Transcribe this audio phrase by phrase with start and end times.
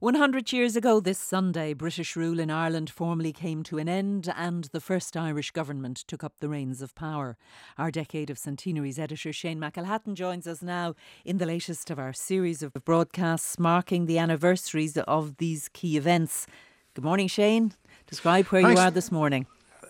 [0.00, 4.64] 100 years ago this Sunday, British rule in Ireland formally came to an end and
[4.64, 7.38] the first Irish government took up the reins of power.
[7.78, 12.12] Our Decade of Centenaries editor Shane McElhatton joins us now in the latest of our
[12.12, 16.46] series of broadcasts marking the anniversaries of these key events.
[16.92, 17.72] Good morning, Shane.
[18.06, 18.78] Describe where Thanks.
[18.78, 19.46] you are this morning.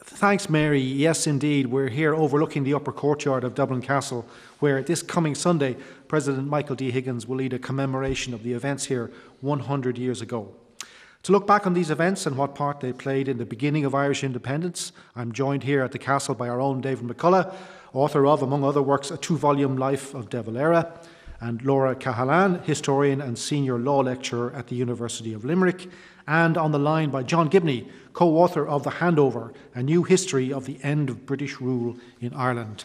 [0.06, 0.80] Thanks, Mary.
[0.80, 1.66] Yes, indeed.
[1.66, 4.24] We're here overlooking the upper courtyard of Dublin Castle,
[4.60, 6.92] where this coming Sunday, President Michael D.
[6.92, 9.10] Higgins will lead a commemoration of the events here
[9.40, 10.54] 100 years ago.
[11.24, 13.96] To look back on these events and what part they played in the beginning of
[13.96, 17.52] Irish independence, I'm joined here at the castle by our own David McCullagh,
[17.92, 20.98] author of, among other works, a two volume Life of De Valera,
[21.40, 25.88] and Laura Cahillane, historian and senior law lecturer at the University of Limerick,
[26.26, 30.52] and on the line by John Gibney, co author of The Handover A New History
[30.52, 32.84] of the End of British Rule in Ireland.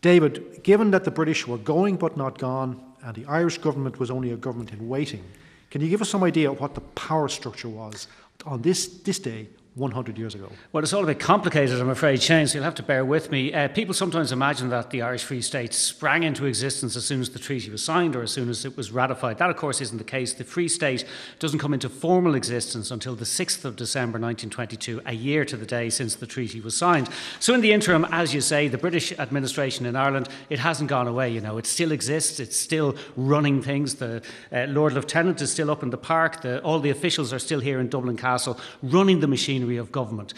[0.00, 4.10] David, given that the British were going but not gone, and the Irish government was
[4.10, 5.24] only a government in waiting,
[5.70, 8.06] can you give us some idea of what the power structure was
[8.44, 10.50] on this, this day 100 years ago?
[10.72, 13.30] Well, it's all a bit complicated, I'm afraid, Shane, so you'll have to bear with
[13.30, 13.52] me.
[13.52, 17.28] Uh, people sometimes imagine that the Irish Free State sprang into existence as soon as
[17.28, 19.36] the treaty was signed or as soon as it was ratified.
[19.36, 20.32] That, of course, isn't the case.
[20.32, 21.04] The Free State
[21.38, 25.66] doesn't come into formal existence until the 6th of December 1922, a year to the
[25.66, 27.10] day since the treaty was signed.
[27.38, 31.06] So, in the interim, as you say, the British administration in Ireland, it hasn't gone
[31.06, 31.28] away.
[31.30, 33.96] You know, it still exists, it's still running things.
[33.96, 37.38] The uh, Lord Lieutenant is still up in the park, the, all the officials are
[37.38, 40.34] still here in Dublin Castle running the machinery machinery of government.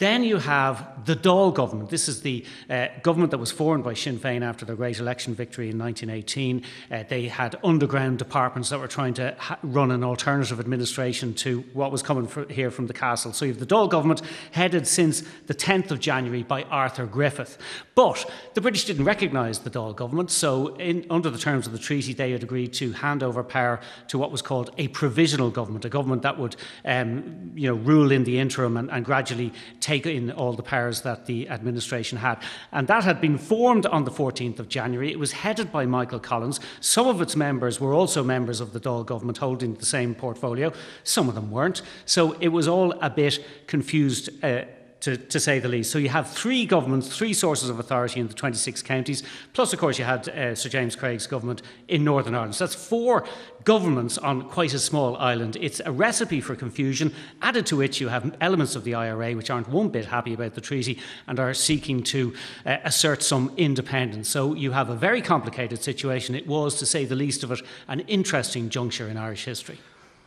[0.00, 1.90] Then you have the Dáil government.
[1.90, 5.34] This is the uh, government that was formed by Sinn Féin after their great election
[5.34, 6.64] victory in 1918.
[6.90, 11.60] Uh, they had underground departments that were trying to ha- run an alternative administration to
[11.74, 13.34] what was coming here from the castle.
[13.34, 17.58] So you have the Dáil government headed since the 10th of January by Arthur Griffith.
[17.94, 21.78] But the British didn't recognise the Dáil government, so in, under the terms of the
[21.78, 25.84] treaty, they had agreed to hand over power to what was called a provisional government,
[25.84, 29.89] a government that would um, you know, rule in the interim and, and gradually take
[29.90, 32.36] take in all the powers that the administration had.
[32.70, 35.10] And that had been formed on the 14th of January.
[35.10, 36.60] It was headed by Michael Collins.
[36.80, 40.72] Some of its members were also members of the Dáil government holding the same portfolio,
[41.02, 41.82] some of them weren't.
[42.06, 44.30] So it was all a bit confused.
[44.44, 44.62] Uh,
[45.00, 45.90] to, to, say the least.
[45.90, 49.22] So you have three governments, three sources of authority in the 26 counties,
[49.52, 52.54] plus, of course, you had uh, Sir James Craig's government in Northern Ireland.
[52.54, 53.24] So that's four
[53.64, 55.56] governments on quite a small island.
[55.60, 59.50] It's a recipe for confusion, added to which you have elements of the IRA which
[59.50, 62.34] aren't one bit happy about the treaty and are seeking to
[62.66, 64.28] uh, assert some independence.
[64.28, 66.34] So you have a very complicated situation.
[66.34, 69.78] It was, to say the least of it, an interesting juncture in Irish history.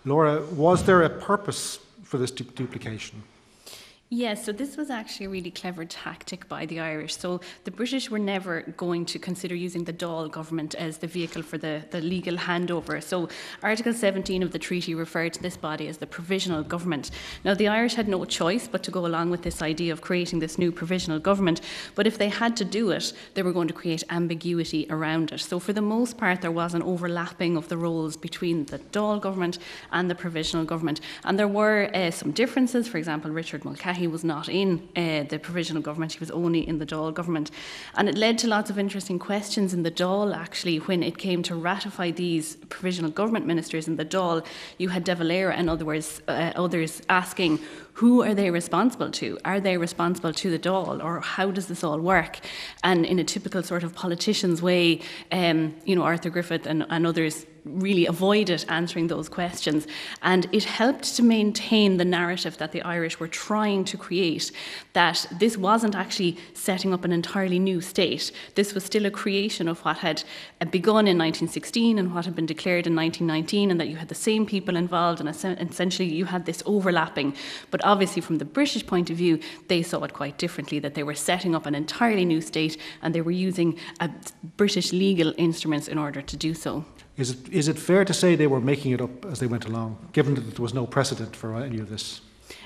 [0.05, 3.23] Laura, was there a purpose for this du- duplication?
[4.15, 7.17] Yes, so this was actually a really clever tactic by the Irish.
[7.17, 11.41] So the British were never going to consider using the Dáil government as the vehicle
[11.41, 13.01] for the, the legal handover.
[13.01, 13.27] So
[13.63, 17.09] Article 17 of the treaty referred to this body as the provisional government.
[17.43, 20.37] Now, the Irish had no choice but to go along with this idea of creating
[20.37, 21.61] this new provisional government.
[21.95, 25.39] But if they had to do it, they were going to create ambiguity around it.
[25.39, 29.19] So for the most part, there was an overlapping of the roles between the Dáil
[29.19, 29.57] government
[29.91, 31.01] and the provisional government.
[31.23, 32.87] And there were uh, some differences.
[32.87, 36.67] For example, Richard Mulcahy he was not in uh, the provisional government, he was only
[36.67, 37.51] in the Dáil government.
[37.95, 41.41] And it led to lots of interesting questions in the Dáil, actually, when it came
[41.43, 44.45] to ratify these provisional government ministers in the Dáil.
[44.77, 47.59] You had De Valera and other words, uh, others asking,
[47.93, 49.37] who are they responsible to?
[49.45, 52.39] Are they responsible to the Dáil, or how does this all work?
[52.83, 57.05] And in a typical sort of politician's way, um, you know, Arthur Griffith and, and
[57.05, 59.87] others really avoided answering those questions.
[60.21, 64.51] And it helped to maintain the narrative that the Irish were trying to create
[64.93, 68.31] that this wasn't actually setting up an entirely new state.
[68.55, 70.23] This was still a creation of what had
[70.71, 74.15] begun in 1916 and what had been declared in 1919, and that you had the
[74.15, 77.35] same people involved, and essentially you had this overlapping.
[77.71, 81.03] But obviously, from the British point of view, they saw it quite differently that they
[81.03, 84.07] were setting up an entirely new state and they were using uh,
[84.57, 86.85] British legal instruments in order to do so.
[87.17, 89.65] Is it, is it fair to say they were making it up as they went
[89.65, 92.21] along, given that there was no precedent for any of this?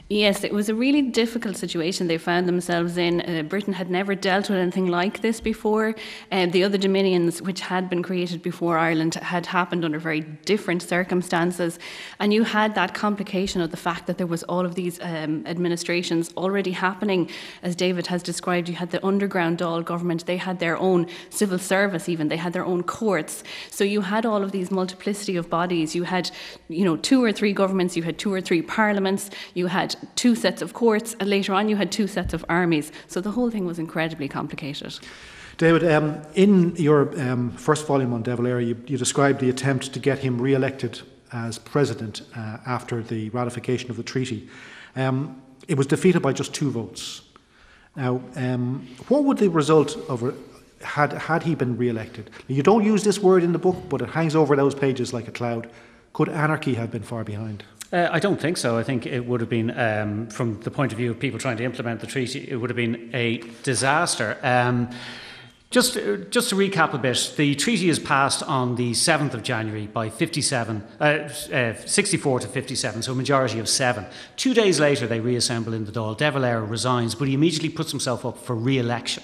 [0.10, 3.20] Yes, it was a really difficult situation they found themselves in.
[3.20, 5.96] Uh, Britain had never dealt with anything like this before.
[6.32, 10.82] Uh, the other dominions, which had been created before Ireland, had happened under very different
[10.82, 11.78] circumstances.
[12.20, 15.46] And you had that complication of the fact that there was all of these um,
[15.46, 17.30] administrations already happening.
[17.62, 21.60] As David has described, you had the underground Dáil government, they had their own civil
[21.60, 23.44] service, even, they had their own courts.
[23.70, 25.94] So you had all of these multiplicity of bodies.
[25.94, 26.32] You had,
[26.70, 30.36] you know, two or three governments, you had two or three parliaments, you had two
[30.36, 32.92] sets of courts, and later on you had two sets of armies.
[33.08, 35.00] So the whole thing was incredibly complicated.
[35.58, 39.94] David, um, in your um, first volume on De Valera, you, you described the attempt
[39.94, 41.02] to get him re elected
[41.34, 44.48] as president uh, after the ratification of the treaty.
[44.96, 47.22] Um, it was defeated by just two votes.
[47.96, 50.36] Now, um, what would the result of
[50.82, 52.30] had had he been re-elected?
[52.48, 55.28] You don't use this word in the book, but it hangs over those pages like
[55.28, 55.70] a cloud.
[56.14, 57.64] Could anarchy have been far behind?
[57.92, 58.78] Uh, I don't think so.
[58.78, 61.58] I think it would have been, um, from the point of view of people trying
[61.58, 64.38] to implement the treaty, it would have been a disaster.
[64.44, 64.90] Um,
[65.70, 69.44] just, uh, just to recap a bit, the treaty is passed on the 7th of
[69.44, 74.06] January by 57, uh, uh, 64 to 57, so a majority of seven.
[74.36, 76.18] Two days later, they reassemble in the Dáil.
[76.18, 79.24] De Valera resigns, but he immediately puts himself up for re election.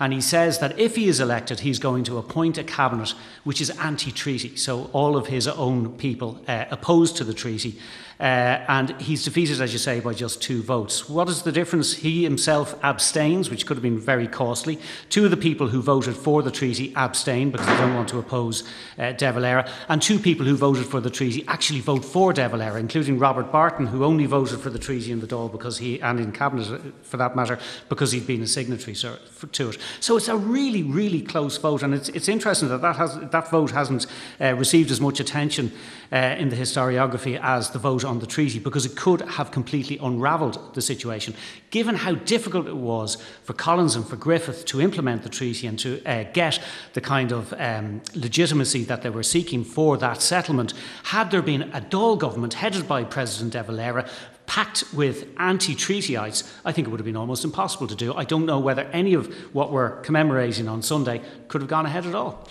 [0.00, 3.14] And he says that if he is elected, he's going to appoint a cabinet
[3.44, 4.56] which is anti treaty.
[4.56, 7.78] So all of his own people uh, opposed to the treaty
[8.18, 11.08] and he's defeated, as you say, by just two votes.
[11.08, 11.94] What is the difference?
[11.94, 14.78] He himself abstains, which could have been very costly.
[15.10, 18.18] Two of the people who voted for the treaty abstain because they don't want to
[18.18, 18.64] oppose
[18.98, 19.68] uh, De Valera.
[19.88, 23.50] And two people who voted for the treaty actually vote for De Valera, including Robert
[23.50, 26.68] Barton, who only voted for the treaty in the Dáil because he, and in cabinet
[26.70, 27.58] uh, for that matter,
[27.88, 29.78] because he'd been a signatory to it.
[30.00, 33.50] So it's a really, really close vote, and it's, it's interesting that that, has, that
[33.50, 34.06] vote hasn't
[34.40, 35.72] uh, received as much attention
[36.12, 39.98] uh, in the historiography as the vote on the treaty because it could have completely
[39.98, 41.34] unravelled the situation.
[41.70, 45.78] Given how difficult it was for Collins and for Griffith to implement the treaty and
[45.80, 46.60] to uh, get
[46.92, 50.74] the kind of um, legitimacy that they were seeking for that settlement,
[51.04, 54.08] had there been a Dáil government headed by President De Valera
[54.46, 58.14] packed with anti treatyites, I think it would have been almost impossible to do.
[58.14, 62.06] I don't know whether any of what we're commemorating on Sunday could have gone ahead
[62.06, 62.46] at all.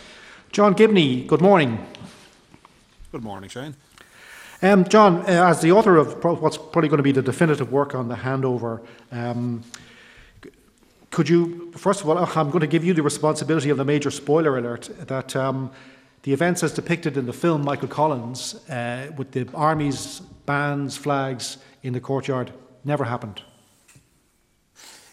[0.51, 1.85] John Gibney, good morning.
[3.11, 3.75] Good morning, Shane.
[4.63, 7.93] Um, John, uh, as the author of what's probably going to be the definitive work
[7.93, 8.79] on the handover,
[9.11, 9.61] um,
[11.11, 14.09] could you, first of all, I'm going to give you the responsibility of the major
[14.09, 15.69] spoiler alert that um,
[16.21, 21.57] the events as depicted in the film Michael Collins, uh, with the armies, bands, flags
[21.81, 22.53] in the courtyard,
[22.85, 23.41] never happened.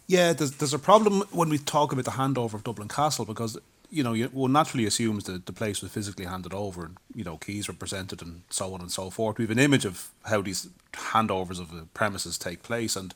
[0.06, 3.58] Yeah, there's, there's a problem when we talk about the handover of Dublin Castle because
[3.90, 7.24] you know, you, one naturally assumes that the place was physically handed over and, you
[7.24, 9.38] know, keys were presented and so on and so forth.
[9.38, 13.12] We have an image of how these handovers of the premises take place and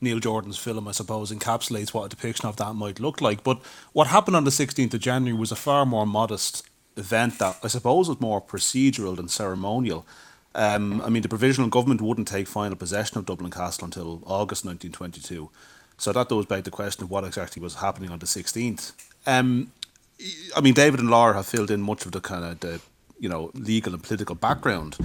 [0.00, 3.44] Neil Jordan's film, I suppose, encapsulates what a depiction of that might look like.
[3.44, 3.60] But
[3.92, 7.68] what happened on the 16th of January was a far more modest event that I
[7.68, 10.04] suppose was more procedural than ceremonial.
[10.54, 14.64] Um, I mean, the provisional government wouldn't take final possession of Dublin Castle until August
[14.64, 15.50] 1922.
[15.96, 18.92] So that does beg the question of what exactly was happening on the 16th.
[19.26, 19.70] Um,
[20.56, 22.80] I mean, David and Laura have filled in much of the kind of the
[23.18, 24.96] you know legal and political background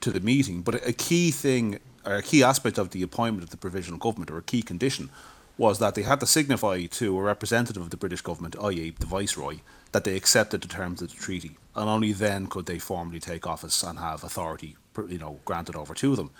[0.00, 3.50] to the meeting, but a key thing or a key aspect of the appointment of
[3.50, 5.10] the provisional government or a key condition
[5.58, 9.04] was that they had to signify to a representative of the British government, i.e., the
[9.04, 9.58] viceroy,
[9.92, 13.46] that they accepted the terms of the treaty, and only then could they formally take
[13.46, 14.76] office and have authority,
[15.08, 16.30] you know, granted over to them.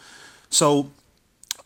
[0.49, 0.91] So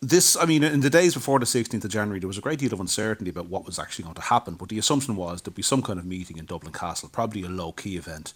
[0.01, 2.59] this, I mean, in the days before the 16th of January, there was a great
[2.59, 4.55] deal of uncertainty about what was actually going to happen.
[4.55, 7.49] But the assumption was there'd be some kind of meeting in Dublin Castle, probably a
[7.49, 8.33] low key event,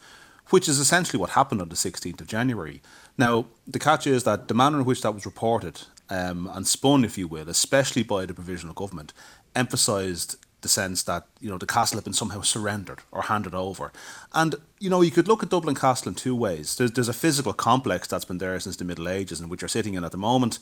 [0.50, 2.81] which is essentially what happened on the 16th of January.
[3.17, 7.03] Now, the catch is that the manner in which that was reported um, and spun,
[7.03, 9.13] if you will, especially by the provisional government,
[9.55, 13.91] emphasised the sense that you know the castle had been somehow surrendered or handed over.
[14.33, 16.75] And you know you could look at Dublin Castle in two ways.
[16.75, 19.69] There's, there's a physical complex that's been there since the Middle Ages and which you're
[19.69, 20.59] sitting in at the moment.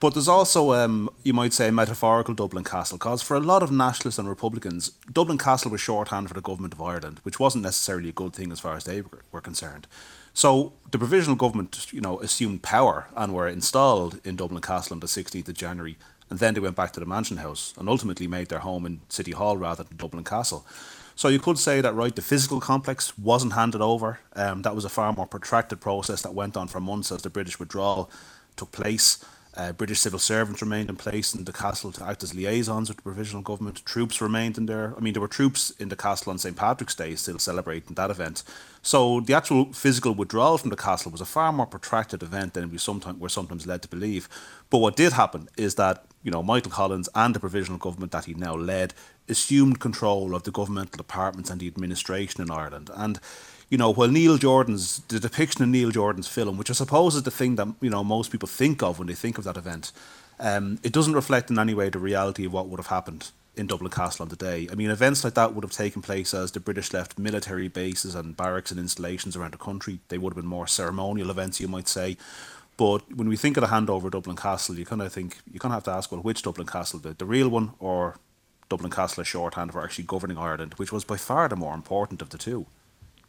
[0.00, 3.62] But there's also, um, you might say, a metaphorical Dublin Castle, because for a lot
[3.62, 7.64] of nationalists and Republicans, Dublin Castle was shorthand for the government of Ireland, which wasn't
[7.64, 9.02] necessarily a good thing as far as they
[9.32, 9.86] were concerned.
[10.34, 15.00] So the provisional government, you know, assumed power and were installed in Dublin Castle on
[15.00, 15.96] the 16th of January,
[16.28, 19.00] and then they went back to the Mansion House and ultimately made their home in
[19.08, 20.66] City Hall rather than Dublin Castle.
[21.16, 24.18] So you could say that, right, the physical complex wasn't handed over.
[24.34, 27.30] Um, that was a far more protracted process that went on for months as the
[27.30, 28.10] British withdrawal
[28.56, 29.24] took place.
[29.56, 32.96] Uh, British civil servants remained in place in the castle to act as liaisons with
[32.96, 33.84] the provisional government.
[33.84, 34.94] Troops remained in there.
[34.96, 38.10] I mean, there were troops in the castle on St Patrick's Day still celebrating that
[38.10, 38.42] event.
[38.82, 42.70] So the actual physical withdrawal from the castle was a far more protracted event than
[42.70, 44.28] we sometimes were sometimes led to believe.
[44.70, 48.24] But what did happen is that you know Michael Collins and the provisional government that
[48.24, 48.92] he now led
[49.28, 53.20] assumed control of the governmental departments and the administration in Ireland and
[53.68, 57.22] you know, while Neil Jordan's the depiction of Neil Jordan's film, which I suppose is
[57.22, 59.92] the thing that you know most people think of when they think of that event,
[60.38, 63.66] um, it doesn't reflect in any way the reality of what would have happened in
[63.66, 64.68] Dublin Castle on the day.
[64.70, 68.14] I mean, events like that would have taken place as the British left military bases
[68.14, 70.00] and barracks and installations around the country.
[70.08, 72.16] They would have been more ceremonial events, you might say.
[72.76, 75.60] But when we think of the handover of Dublin Castle, you kind of think you
[75.60, 78.16] kind of have to ask, well, which Dublin Castle, the, the real one, or
[78.68, 82.20] Dublin Castle as shorthand for actually governing Ireland, which was by far the more important
[82.20, 82.66] of the two.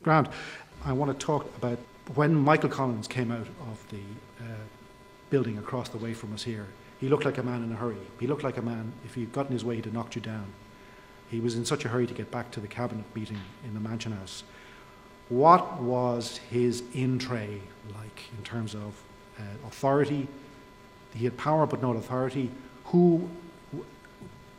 [0.06, 0.28] Grant,
[0.86, 1.80] I want to talk about
[2.14, 4.04] when Michael Collins came out of the
[4.40, 4.46] uh,
[5.32, 6.68] building across the way from us here,
[7.02, 7.98] he looked like a man in a hurry.
[8.20, 10.46] He looked like a man, if he'd gotten his way, he'd have knocked you down.
[11.32, 13.80] He was in such a hurry to get back to the cabinet meeting in the
[13.80, 14.44] Mansion House.
[15.30, 17.60] What was his in tray
[17.96, 19.02] like in terms of
[19.40, 20.28] uh, authority?
[21.16, 22.52] He had power but not authority.
[22.86, 23.28] Who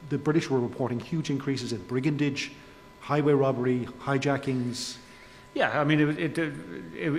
[0.09, 2.51] the British were reporting huge increases in brigandage,
[2.99, 4.97] highway robbery, hijackings.
[5.57, 6.53] Yeah, I mean, it, it, it,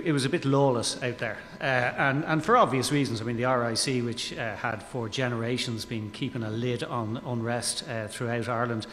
[0.06, 3.20] it was a bit lawless out there, uh, and, and for obvious reasons.
[3.20, 7.82] I mean, the RIC, which uh, had for generations been keeping a lid on unrest
[7.88, 8.86] uh, throughout Ireland,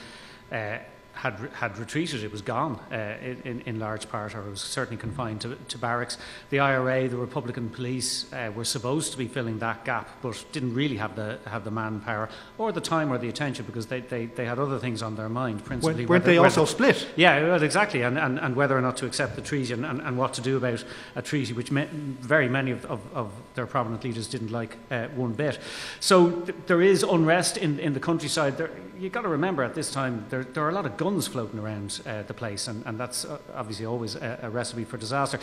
[0.52, 0.80] uh,
[1.16, 5.00] had, had retreated, it was gone uh, in, in large part, or it was certainly
[5.00, 6.18] confined to, to barracks.
[6.50, 10.74] The IRA, the Republican police, uh, were supposed to be filling that gap, but didn't
[10.74, 14.26] really have the, have the manpower or the time or the attention because they, they,
[14.28, 16.06] they had other things on their mind, principally.
[16.06, 17.08] Weren't they also split?
[17.16, 20.02] Yeah, well, exactly, and, and, and whether or not to accept the treaty and, and,
[20.02, 20.84] and what to do about
[21.16, 25.08] a treaty which me, very many of, of, of, their prominent leaders didn't like uh,
[25.16, 25.60] one bit.
[26.02, 28.58] So th- there is unrest in, in the countryside.
[28.58, 31.28] There, you've got to remember at this time there, there are a lot of guns
[31.28, 34.98] floating around uh, the place, and, and that's uh, obviously always a, a recipe for
[34.98, 35.40] disaster.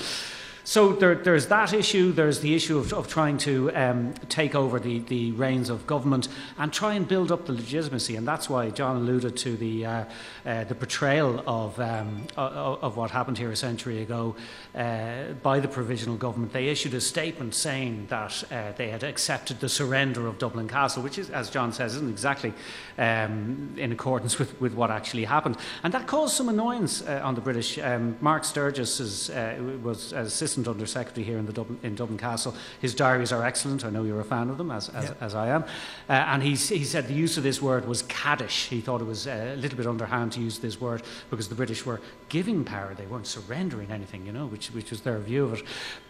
[0.65, 2.13] So there, there's that issue.
[2.13, 6.29] There's the issue of, of trying to um, take over the, the reins of government
[6.57, 8.15] and try and build up the legitimacy.
[8.15, 10.05] And that's why John alluded to the, uh,
[10.47, 14.37] uh, the portrayal of, um, of what happened here a century ago
[14.77, 16.53] uh, by the provisional government.
[16.53, 21.03] They issued a statement saying that uh, they had accepted the surrender of Dublin Castle,
[21.03, 22.55] which is, as John says, isn't exactly
[22.99, 25.57] um, in accordance with, with what actually happened.
[25.83, 27.79] And that caused some annoyance uh, on the British.
[27.79, 31.95] Um, Mark Sturgis is, uh, was assistant Assistant Under Secretary here in, the Dublin, in
[31.95, 32.55] Dublin Castle.
[32.83, 33.87] His diaries are excellent.
[33.87, 35.15] I know you're a fan of them, as, as, yeah.
[35.23, 35.63] as I am.
[36.11, 38.69] Uh, and he, he said the use of this word was caddish.
[38.69, 41.55] He thought it was uh, a little bit underhand to use this word because the
[41.55, 45.45] British were giving power, they weren't surrendering anything, you know, which, which was their view
[45.45, 45.65] of it.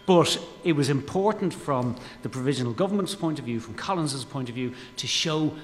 [0.07, 4.57] But it was important from the provisional government's point of view, from Collins's point of
[4.57, 5.55] view, to show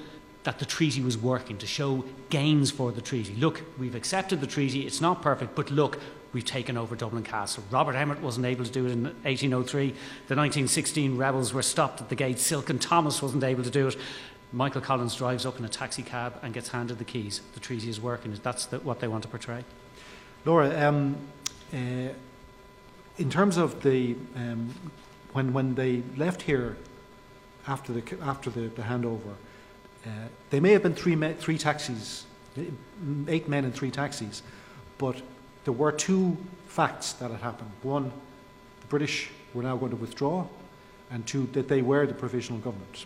[0.45, 3.35] that the treaty was working, to show gains for the treaty.
[3.35, 5.99] Look, we've accepted the treaty, it's not perfect, but look,
[6.33, 7.65] we've taken over Dublin Castle.
[7.71, 9.89] Robert Emmet wasn't able to do it in 1803.
[9.89, 12.39] The 1916 rebels were stopped at the gate.
[12.39, 13.97] Silken Thomas wasn't able to do it.
[14.53, 17.43] Michael Collins drives up in a taxi cab and gets handed the keys.
[17.55, 18.39] The treaty is working.
[18.43, 19.65] That's the, what they want to portray.
[20.45, 21.17] Laura, um,
[21.73, 21.77] uh,
[23.19, 24.75] in terms of the um,
[25.33, 26.77] when when they left here
[27.67, 29.35] after the after the, the handover,
[30.07, 30.11] uh,
[30.51, 32.25] they may have been three three taxis,
[33.27, 34.43] eight men and three taxis,
[34.97, 35.21] but
[35.69, 36.35] there were two
[36.65, 37.71] facts that had happened.
[37.83, 38.11] One,
[38.81, 40.47] the British were now going to withdraw,
[41.11, 43.05] and two, that they were the provisional government.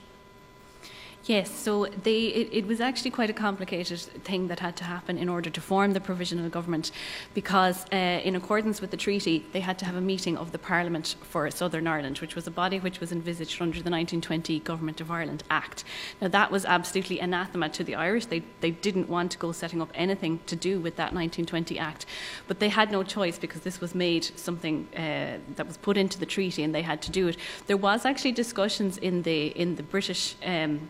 [1.24, 5.16] Yes, so they, it, it, was actually quite a complicated thing that had to happen
[5.16, 6.90] in order to form the provisional government
[7.32, 10.58] because, uh, in accordance with the treaty, they had to have a meeting of the
[10.58, 15.00] Parliament for Southern Ireland, which was a body which was envisaged under the 1920 Government
[15.00, 15.84] of Ireland Act.
[16.20, 18.26] Now, that was absolutely anathema to the Irish.
[18.26, 22.04] They, they didn't want to go setting up anything to do with that 1920 Act,
[22.48, 26.18] but they had no choice because this was made something uh, that was put into
[26.18, 27.36] the treaty and they had to do it.
[27.68, 30.34] There was actually discussions in the, in the British.
[30.44, 30.88] Um,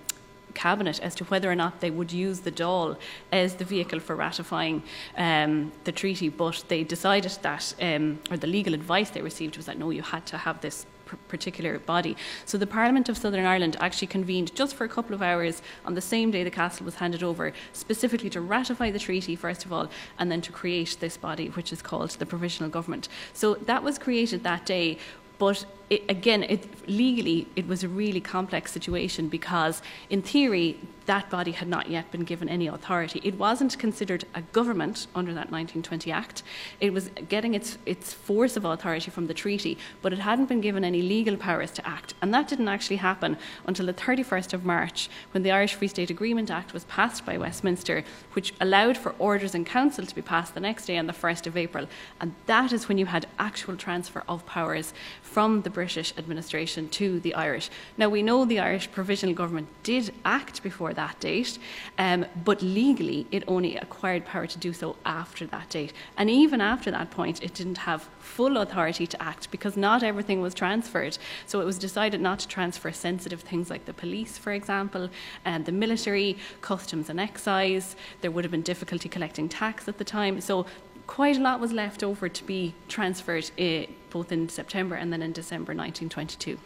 [0.52, 2.96] cabinet as to whether or not they would use the Dáil
[3.30, 4.82] as the vehicle for ratifying
[5.16, 9.66] um, the treaty, but they decided that, um, or the legal advice they received was
[9.66, 10.86] that no, you had to have this
[11.28, 12.16] particular body.
[12.44, 15.94] So the Parliament of Southern Ireland actually convened just for a couple of hours on
[15.94, 19.72] the same day the castle was handed over, specifically to ratify the treaty, first of
[19.72, 23.08] all, and then to create this body, which is called the Provisional Government.
[23.32, 24.98] So that was created that day.
[25.38, 31.28] But it, again, it, legally, it was a really complex situation because, in theory, that
[31.28, 33.20] body had not yet been given any authority.
[33.24, 36.42] It wasn't considered a government under that 1920 Act.
[36.80, 40.62] It was getting its, its force of authority from the treaty, but it hadn't been
[40.62, 42.14] given any legal powers to act.
[42.22, 46.10] And that didn't actually happen until the 31st of March, when the Irish Free State
[46.10, 50.54] Agreement Act was passed by Westminster, which allowed for orders in council to be passed
[50.54, 51.86] the next day on the 1st of April.
[52.20, 57.20] And that is when you had actual transfer of powers from the British administration to
[57.20, 57.70] the Irish.
[57.96, 61.58] Now, we know the Irish provisional government did act before that date,
[61.98, 65.92] um, but legally it only acquired power to do so after that date.
[66.16, 70.40] And even after that point, it didn't have full authority to act because not everything
[70.40, 71.18] was transferred.
[71.46, 75.08] So it was decided not to transfer sensitive things like the police, for example,
[75.44, 77.96] and the military, customs and excise.
[78.20, 80.40] There would have been difficulty collecting tax at the time.
[80.40, 80.66] So
[81.12, 85.20] quite a lot was left over to be transferred uh, both in September and then
[85.20, 86.58] in December 1922.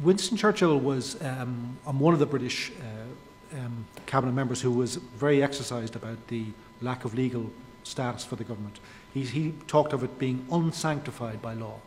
[0.00, 5.44] Winston Churchill was um, one of the British uh, um, cabinet members who was very
[5.44, 6.46] exercised about the
[6.80, 7.48] lack of legal
[7.84, 8.80] status for the government.
[9.14, 11.78] He, he talked of it being unsanctified by law.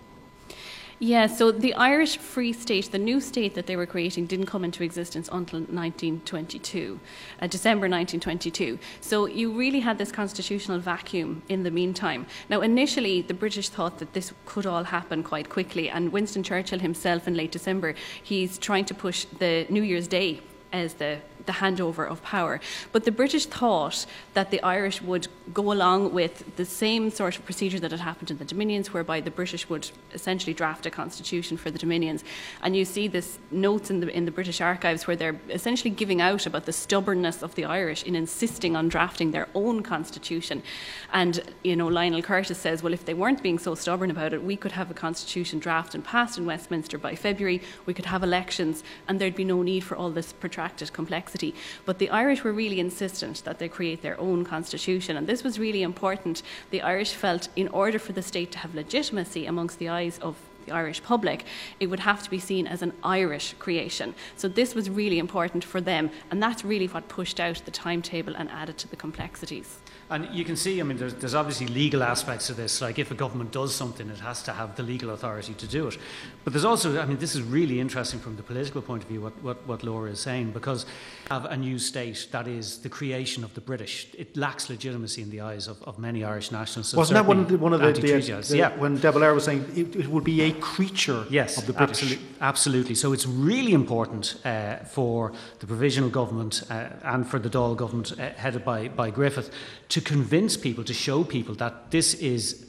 [1.00, 4.64] Yeah, so the Irish Free State, the new state that they were creating, didn't come
[4.64, 7.00] into existence until 1922,
[7.42, 8.78] uh, December 1922.
[9.02, 12.26] So you really had this constitutional vacuum in the meantime.
[12.50, 16.80] Now, initially, the British thought that this could all happen quite quickly, and Winston Churchill
[16.80, 20.42] himself in late December, he's trying to push the New Year's Day
[20.74, 22.60] as the the handover of power.
[22.92, 27.46] But the British thought that the Irish would go along with the same sort of
[27.46, 31.58] procedure that had happened in the Dominions, whereby the British would essentially draft a constitution
[31.58, 32.24] for the Dominions.
[32.62, 36.22] And you see this notes in the in the British archives where they're essentially giving
[36.22, 40.64] out about the stubbornness of the Irish in insisting on drafting their own constitution.
[41.12, 44.44] And you know, Lionel Curtis says, well, if they weren't being so stubborn about it,
[44.44, 47.62] we could have a constitution drafted and passed in Westminster by February.
[47.86, 51.54] We could have elections, and there'd be no need for all this protracted complexity complexity.
[51.86, 55.60] But the Irish were really insistent that they create their own constitution, and this was
[55.60, 56.44] really important.
[56.72, 60.36] The Irish felt in order for the state to have legitimacy amongst the eyes of
[60.66, 61.46] the Irish public,
[61.80, 64.16] it would have to be seen as an Irish creation.
[64.36, 68.36] So this was really important for them, and that's really what pushed out the timetable
[68.36, 69.80] and added to the complexities.
[70.10, 72.82] And you can see, I mean, there's, there's, obviously legal aspects to this.
[72.82, 75.88] Like if a government does something, it has to have the legal authority to do
[75.88, 75.98] it.
[76.44, 79.22] But there's also, I mean, this is really interesting from the political point of view,
[79.22, 80.86] what, what, what Laura is saying, because
[81.32, 84.08] have a new state that is the creation of the British.
[84.16, 86.94] It lacks legitimacy in the eyes of, of many Irish nationalists.
[86.94, 88.78] Wasn't that one of the, one of the, the, the yeah.
[88.78, 92.04] when De Valera was saying it, it, would be a creature yes, of the British?
[92.04, 92.96] Absolutely, absolutely.
[92.96, 98.14] So it's really important uh, for the provisional government uh, and for the Dáil government
[98.14, 99.52] uh, headed by, by Griffith
[99.90, 102.66] to convince people, to show people that this is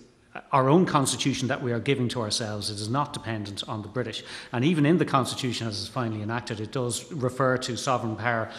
[0.50, 2.71] our own constitution that we are giving to ourselves.
[2.71, 4.25] It is not dependent on the British.
[4.53, 8.50] And even in the constitution, as it's finally enacted, it does refer to sovereign power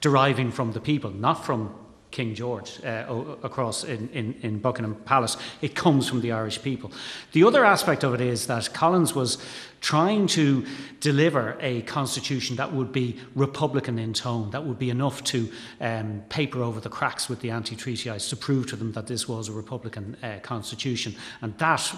[0.00, 1.74] deriving from the people, not from
[2.10, 3.04] King George uh,
[3.42, 5.36] across in, in, in, Buckingham Palace.
[5.60, 6.90] It comes from the Irish people.
[7.32, 9.38] The other aspect of it is that Collins was
[9.80, 10.66] trying to
[11.00, 16.22] deliver a constitution that would be Republican in tone, that would be enough to um,
[16.28, 19.48] paper over the cracks with the anti treatyites to prove to them that this was
[19.48, 21.14] a Republican uh, constitution.
[21.40, 21.94] And that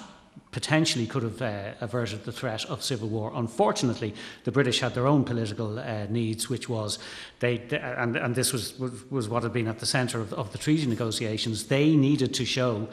[0.52, 3.32] potentially could have uh, averted the threat of civil war.
[3.34, 4.14] Unfortunately,
[4.44, 6.98] the British had their own political uh, needs, which was
[7.40, 8.78] they, and, and this was,
[9.10, 11.66] was what had been at the centre of, of the treaty negotiations.
[11.66, 12.88] They needed to show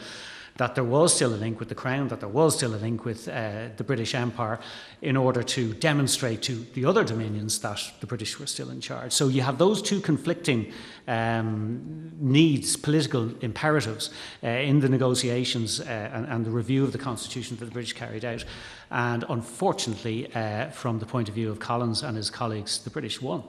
[0.59, 3.05] that there was still a link with the Crown, that there was still a link
[3.05, 4.59] with uh, the British Empire
[5.01, 9.13] in order to demonstrate to the other dominions that the British were still in charge.
[9.13, 10.73] So you have those two conflicting
[11.09, 14.11] um, needs, political imperatives
[14.43, 17.93] uh, in the negotiations uh, and, and, the review of the Constitution that the British
[17.93, 18.45] carried out.
[18.91, 23.21] And unfortunately, uh, from the point of view of Collins and his colleagues, the British
[23.21, 23.43] won.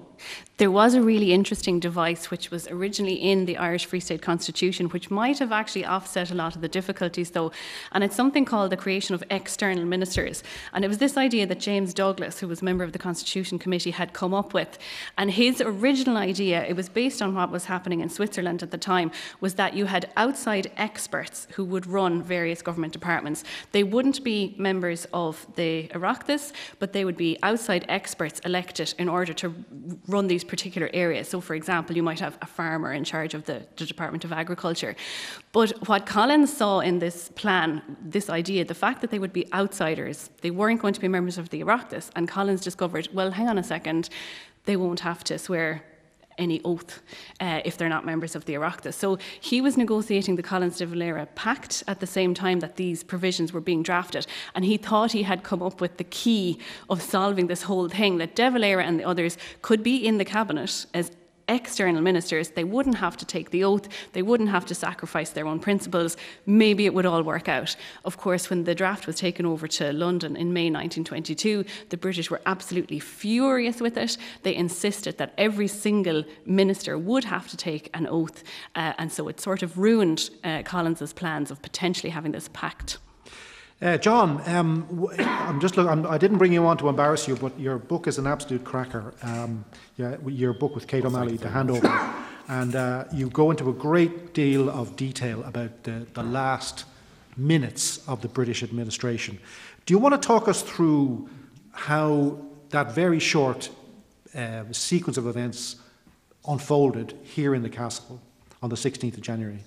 [0.59, 4.91] There was a really interesting device which was originally in the Irish Free State Constitution,
[4.91, 7.51] which might have actually offset a lot of the difficulties, though.
[7.93, 10.43] And it's something called the creation of external ministers.
[10.75, 13.59] And it was this idea that James Douglas, who was a member of the Constitution
[13.59, 14.79] Committee, had come up with.
[15.17, 18.79] And his original idea, it was based on what was happening in Switzerland at the
[18.79, 19.11] time,
[19.41, 23.45] was that you had outside experts who would run various government departments.
[23.73, 29.09] They wouldn't be members of the Oireachtas, but they would be outside experts elected in
[29.09, 29.55] order to
[30.07, 31.29] run these particular areas.
[31.29, 34.33] So, for example, you might have a farmer in charge of the, the Department of
[34.33, 34.97] Agriculture.
[35.53, 39.53] But what Collins saw in this plan, this idea, the fact that they would be
[39.53, 43.49] outsiders, they weren't going to be members of the Oireachtas, and Collins discovered, well, hang
[43.49, 44.09] on a second,
[44.65, 45.83] they won't have to swear
[46.41, 47.03] any oath
[47.41, 48.95] uh, if they're not members of the Oireachtas.
[48.95, 53.05] So he was negotiating the Collins de Valera Pact at the same time that these
[53.05, 57.03] provisions were being drafted, and he thought he had come up with the key of
[57.03, 60.87] solving this whole thing that de Valera and the others could be in the cabinet
[60.95, 61.13] as
[61.51, 65.47] external ministers, they wouldn't have to take the oath, they wouldn't have to sacrifice their
[65.47, 66.17] own principles.
[66.47, 67.77] Maybe it would all work out.
[68.05, 72.31] Of course, when the draft was taken over to London in May 1922, the British
[72.31, 74.17] were absolutely furious with it.
[74.43, 78.43] They insisted that every single minister would have to take an oath,
[78.75, 82.99] uh, and so it sort of ruined uh, Collins's plans of potentially having this pact.
[83.83, 87.27] Uh, John, um, I'm just look, I'm, I did not bring you on to embarrass
[87.27, 89.15] you, but your book is an absolute cracker.
[89.23, 89.65] Um,
[89.97, 92.15] yeah, your book with Kate O'Malley, The Handover.
[92.49, 96.85] And uh, you go into a great deal of detail about the, the last
[97.39, 99.39] minutes of the British administration.
[99.87, 101.31] Do you want to talk us through
[101.73, 102.39] how
[102.71, 103.71] that very short
[104.35, 105.77] uh, sequence of events
[106.47, 108.21] unfolded here in the castle
[108.63, 109.61] on the 16th of January?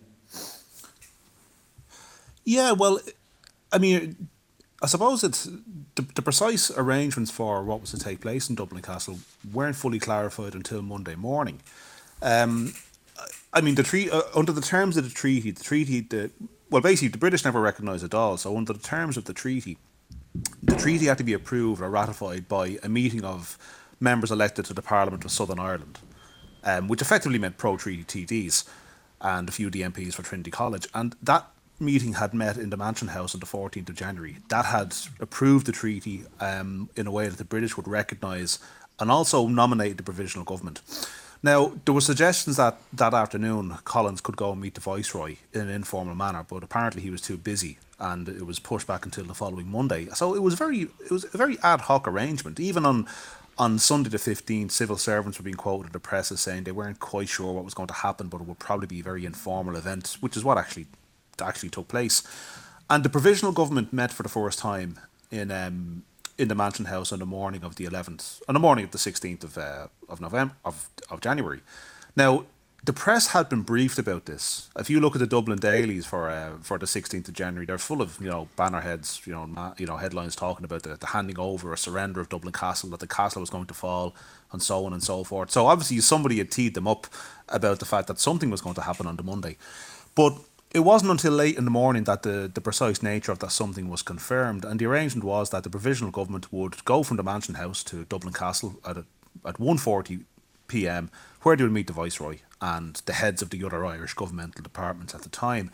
[2.45, 2.99] Yeah, well,
[3.73, 4.29] I mean,
[4.81, 5.45] I suppose it's
[5.95, 9.19] the, the precise arrangements for what was to take place in Dublin Castle
[9.51, 11.61] weren't fully clarified until Monday morning.
[12.21, 12.73] Um,
[13.51, 16.31] I mean, the tre- uh, under the terms of the treaty, the treaty, the
[16.69, 18.37] well, basically, the British never recognised it all.
[18.37, 19.77] So, under the terms of the treaty,
[20.63, 23.57] the treaty had to be approved or ratified by a meeting of
[23.99, 25.99] members elected to the Parliament of Southern Ireland,
[26.63, 28.67] um, which effectively meant pro treaty TDs
[29.21, 30.87] and a few DMPs for Trinity College.
[30.93, 31.47] And that
[31.83, 34.37] meeting had met in the Mansion House on the 14th of January.
[34.49, 38.59] That had approved the treaty um, in a way that the British would recognise
[38.99, 40.81] and also nominate the provisional government.
[41.41, 45.61] Now, there were suggestions that that afternoon Collins could go and meet the Viceroy in
[45.61, 49.25] an informal manner, but apparently he was too busy and it was pushed back until
[49.25, 50.07] the following Monday.
[50.13, 52.59] So it was very it was a very ad hoc arrangement.
[52.59, 53.07] Even on
[53.57, 56.71] on Sunday the 15th, civil servants were being quoted in the press as saying they
[56.71, 59.25] weren't quite sure what was going to happen, but it would probably be a very
[59.25, 60.87] informal event, which is what actually
[61.41, 62.23] actually took place.
[62.89, 64.99] And the provisional government met for the first time
[65.31, 66.03] in um,
[66.37, 68.97] in the Mansion House on the morning of the 11th, on the morning of the
[68.97, 71.61] 16th of, uh, of November, of, of January.
[72.15, 72.45] Now,
[72.85, 74.69] the press had been briefed about this.
[74.77, 77.77] If you look at the Dublin dailies for uh, for the 16th of January, they're
[77.77, 80.97] full of you know banner heads, you know, ma- you know headlines talking about the,
[80.97, 84.13] the handing over or surrender of Dublin Castle, that the castle was going to fall,
[84.51, 85.49] and so on and so forth.
[85.49, 87.07] So obviously somebody had teed them up
[87.47, 89.55] about the fact that something was going to happen on the Monday,
[90.13, 90.37] but
[90.73, 93.89] it wasn't until late in the morning that the, the precise nature of that something
[93.89, 97.55] was confirmed, and the arrangement was that the provisional government would go from the Mansion
[97.55, 99.05] House to Dublin Castle at a,
[99.45, 100.23] at 1.40
[100.67, 101.11] p.m.,
[101.43, 105.13] where they would meet the Viceroy and the heads of the other Irish governmental departments
[105.13, 105.69] at the time.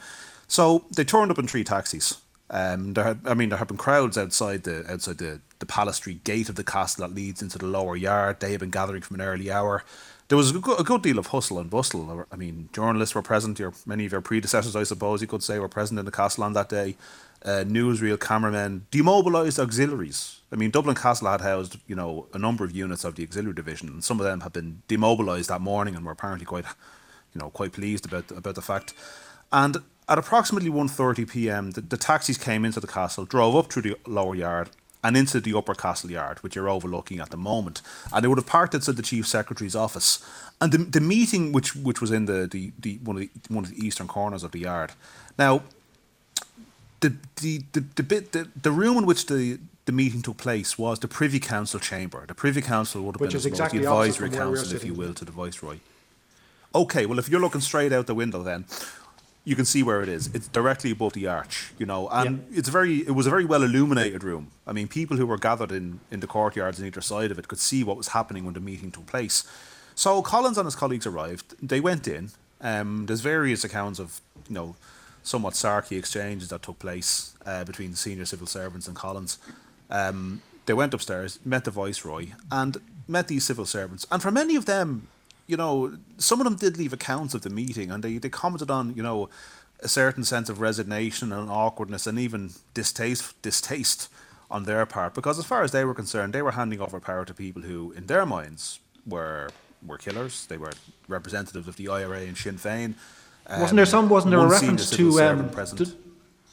[0.48, 2.22] So they turned up in three taxis.
[2.50, 5.98] Um, there had, I mean, there had been crowds outside the outside the, the Palace
[5.98, 8.40] Street gate of the castle that leads into the lower yard.
[8.40, 9.84] They had been gathering from an early hour
[10.30, 12.26] there was a good, a good, deal of hustle and bustle.
[12.32, 13.58] I mean, journalists were present.
[13.60, 16.44] Your many of your predecessors, I suppose you could say, were present in the castle
[16.44, 16.96] on that day.
[17.44, 20.42] Uh, newsreel cameramen, demobilised auxiliaries.
[20.52, 23.54] I mean, Dublin Castle had housed, you know, a number of units of the auxiliary
[23.54, 26.66] division, and some of them had been demobilised that morning and were apparently quite,
[27.34, 28.94] you know, quite pleased about about the fact.
[29.52, 33.84] And at approximately 1.30 p.m., the, the taxis came into the castle, drove up through
[33.84, 34.70] the lower yard,
[35.04, 37.82] and into the upper castle yard, which you're overlooking at the moment.
[38.12, 40.24] And they would have parked outside the chief secretary's office.
[40.60, 43.64] And the, the meeting, which which was in the, the, the one of the one
[43.64, 44.92] of the eastern corners of the yard.
[45.38, 45.64] Now,
[47.00, 50.78] the the the, the bit the, the room in which the the meeting took place
[50.78, 52.24] was the Privy Council chamber.
[52.28, 55.26] The Privy Council would have which been exactly the advisory council, if you will, to
[55.26, 55.78] the Viceroy.
[56.76, 58.66] Okay, well, if you're looking straight out the window, then
[59.44, 60.30] you can see where it is.
[60.34, 62.98] It's directly above the arch, you know, and it's very.
[63.00, 64.52] It was a very well illuminated room.
[64.68, 67.48] I mean, people who were gathered in in the courtyards on either side of it
[67.48, 69.44] could see what was happening when the meeting took place.
[69.96, 71.56] So Collins and his colleagues arrived.
[71.62, 72.32] They went in.
[72.62, 74.76] Um, there's various accounts of you know
[75.24, 79.38] somewhat sarky exchanges that took place uh, between the senior civil servants and Collins.
[79.90, 84.06] Um, they went upstairs, met the viceroy, and met these civil servants.
[84.12, 85.08] And for many of them,
[85.50, 88.70] you know, some of them did leave accounts of the meeting and they, they commented
[88.70, 89.30] on, you know,
[89.80, 94.10] a certain sense of resignation and awkwardness and even distaste distaste
[94.52, 97.24] on their part because as far as they were concerned they were handing over power
[97.24, 99.50] to people who in their minds were
[99.88, 100.46] were killers.
[100.48, 100.74] They were
[101.08, 102.94] representatives of the IRA and Sinn Féin.
[103.48, 105.50] Um, wasn't there some wasn't there a reference to um,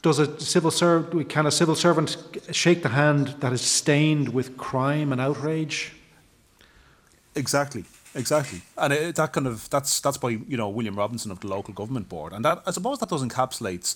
[0.01, 2.17] does a civil servant can a civil servant
[2.53, 5.93] shake the hand that is stained with crime and outrage?
[7.35, 7.85] Exactly
[8.17, 11.49] Exactly, and it, that kind of that's that's by you know William Robinson of the
[11.49, 13.95] local government board, and that I suppose that does encapsulate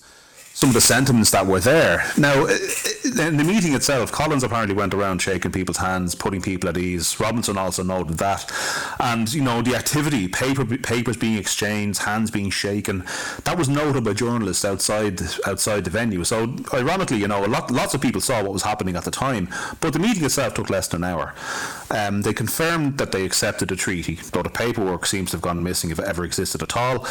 [0.53, 2.05] some of the sentiments that were there.
[2.17, 6.77] Now, in the meeting itself, Collins apparently went around shaking people's hands, putting people at
[6.77, 7.19] ease.
[7.19, 8.51] Robinson also noted that,
[8.99, 13.05] and you know the activity, paper papers being exchanged, hands being shaken,
[13.45, 16.23] that was noted by journalists outside outside the venue.
[16.23, 19.47] So, ironically, you know, lot lots of people saw what was happening at the time,
[19.79, 21.33] but the meeting itself took less than an hour.
[21.89, 25.63] Um, they confirmed that they accepted the treaty, though the paperwork seems to have gone
[25.63, 27.07] missing if it ever existed at all.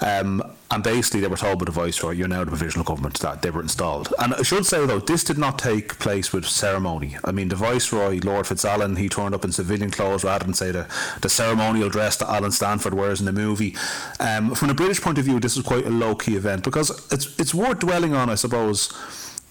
[0.00, 3.42] Um, and basically, they were told by the Viceroy, you're now the provisional government, that
[3.42, 4.12] they were installed.
[4.18, 7.16] And I should say, though, this did not take place with ceremony.
[7.24, 10.70] I mean, the Viceroy, Lord Fitzalan, he turned up in civilian clothes rather than, say,
[10.72, 10.88] the,
[11.20, 13.76] the ceremonial dress that Alan Stanford wears in the movie.
[14.20, 16.90] Um, from a British point of view, this is quite a low key event because
[17.12, 18.92] it's, it's worth dwelling on, I suppose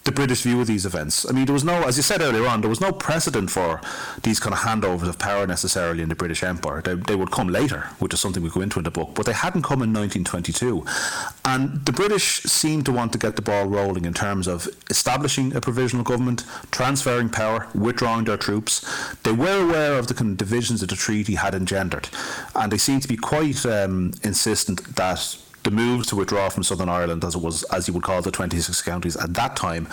[0.03, 1.29] the British view of these events.
[1.29, 3.79] I mean, there was no, as you said earlier on, there was no precedent for
[4.21, 6.81] these kind of handovers of power necessarily in the British Empire.
[6.81, 9.25] They, they would come later, which is something we go into in the book, but
[9.25, 10.85] they hadn't come in 1922.
[11.45, 15.55] And the British seemed to want to get the ball rolling in terms of establishing
[15.55, 18.85] a provisional government, transferring power, withdrawing their troops.
[19.23, 22.09] They were aware of the kind of divisions that the treaty had engendered,
[22.55, 26.89] and they seemed to be quite um, insistent that the move to withdraw from Southern
[26.89, 29.87] Ireland, as it was, as you would call the 26 counties at that time,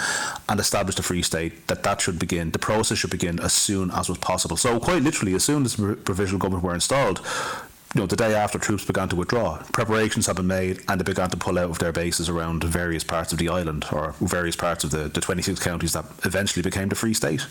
[0.48, 3.90] and establish a free state, that that should begin, the process should begin as soon
[3.90, 4.56] as was possible.
[4.56, 7.20] So, quite literally, as soon as provisional government were installed,
[7.94, 11.05] you know, the day after troops began to withdraw, preparations had been made and they
[11.05, 14.55] began to pull out of their bases around various parts of the island or various
[14.55, 17.46] parts of the, the 26 counties that eventually became the Free State.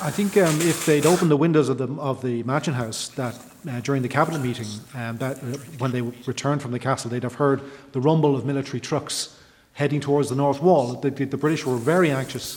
[0.00, 3.38] I think um, if they'd opened the windows of the of the Mansion House that
[3.68, 7.22] uh, during the cabinet meeting, um, that uh, when they returned from the castle, they'd
[7.22, 7.60] have heard
[7.92, 9.38] the rumble of military trucks
[9.74, 10.94] heading towards the north wall.
[10.94, 12.56] The, the, the British were very anxious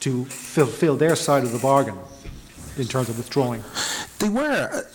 [0.00, 1.98] to fulfil their side of the bargain
[2.76, 3.62] in terms of withdrawing.
[4.18, 4.86] They were.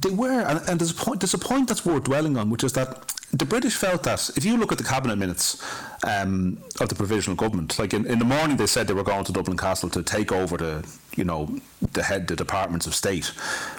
[0.00, 2.64] They were, and, and there's, a point, there's a point that's worth dwelling on, which
[2.64, 5.62] is that the British felt that if you look at the cabinet minutes
[6.06, 9.24] um, of the provisional government, like in, in the morning they said they were going
[9.24, 11.58] to Dublin Castle to take over the, you know,
[11.92, 13.26] the head, the departments of state.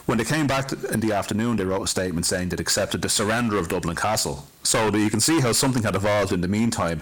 [0.06, 3.10] When they came back in the afternoon, they wrote a statement saying they'd accepted the
[3.10, 4.46] surrender of Dublin Castle.
[4.64, 7.02] So you can see how something had evolved in the meantime.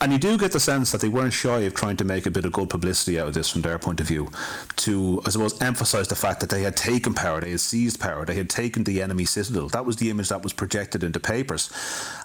[0.00, 2.30] And you do get the sense that they weren't shy of trying to make a
[2.30, 4.30] bit of good publicity out of this from their point of view,
[4.76, 8.24] to, I suppose, emphasise the fact that they had taken power, they had seized power,
[8.24, 9.68] they had taken the enemy citadel.
[9.68, 11.70] That was the image that was projected into papers.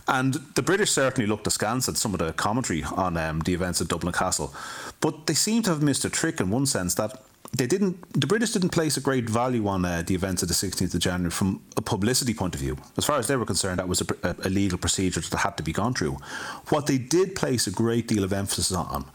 [0.08, 3.82] And the British certainly looked askance at some of the commentary on um, the events
[3.82, 4.54] at Dublin Castle.
[5.02, 8.28] But they seem to have missed a trick in one sense that they didn't the
[8.28, 11.32] British didn't place a great value on uh, the events of the 16th of January
[11.32, 12.78] from a publicity point of view.
[12.98, 15.64] As far as they were concerned, that was a, a, legal procedure that had to
[15.64, 16.18] be gone through.
[16.70, 19.06] What they did place a great deal of emphasis on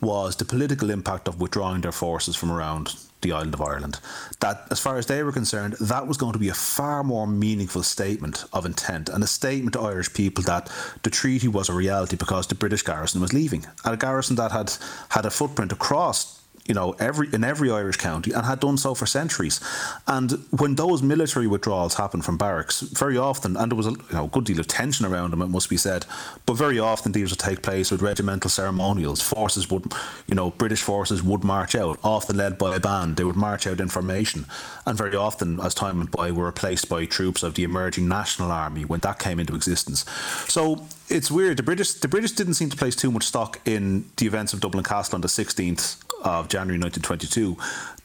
[0.00, 4.00] was the political impact of withdrawing their forces from around the island of Ireland.
[4.40, 7.26] That, as far as they were concerned, that was going to be a far more
[7.26, 10.70] meaningful statement of intent and a statement to Irish people that
[11.04, 13.64] the treaty was a reality because the British garrison was leaving.
[13.84, 14.72] And a garrison that had
[15.10, 18.94] had a footprint across you know, every in every Irish county and had done so
[18.94, 19.60] for centuries.
[20.06, 24.04] And when those military withdrawals happened from barracks, very often, and there was a you
[24.12, 26.06] know, good deal of tension around them, it must be said,
[26.46, 29.20] but very often these would take place with regimental ceremonials.
[29.20, 29.92] Forces would,
[30.28, 33.16] you know, British forces would march out, often led by a band.
[33.16, 34.46] They would march out in formation,
[34.86, 38.52] and very often, as time went by, were replaced by troops of the emerging National
[38.52, 40.04] Army when that came into existence.
[40.48, 41.56] So it's weird.
[41.56, 44.60] The British, the British didn't seem to place too much stock in the events of
[44.60, 47.56] Dublin Castle on the 16th of January 1922,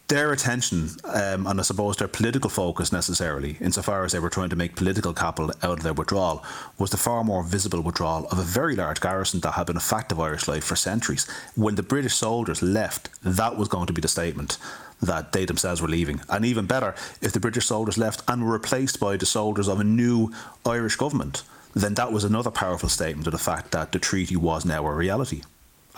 [0.08, 4.50] their attention um, and I suppose their political focus necessarily, insofar as they were trying
[4.50, 6.46] to make political capital out of their withdrawal,
[6.78, 9.82] was the far more visible withdrawal of a very large garrison that had been a
[9.82, 11.28] fact of Irish life for centuries.
[11.56, 14.58] When the British soldiers left, that was going to be the statement
[15.02, 16.22] that they themselves were leaving.
[16.30, 19.80] And even better, if the British soldiers left and were replaced by the soldiers of
[19.80, 20.32] a new
[20.66, 21.44] Irish government,
[21.76, 24.92] then that was another powerful statement of the fact that the treaty was now a
[24.94, 25.42] reality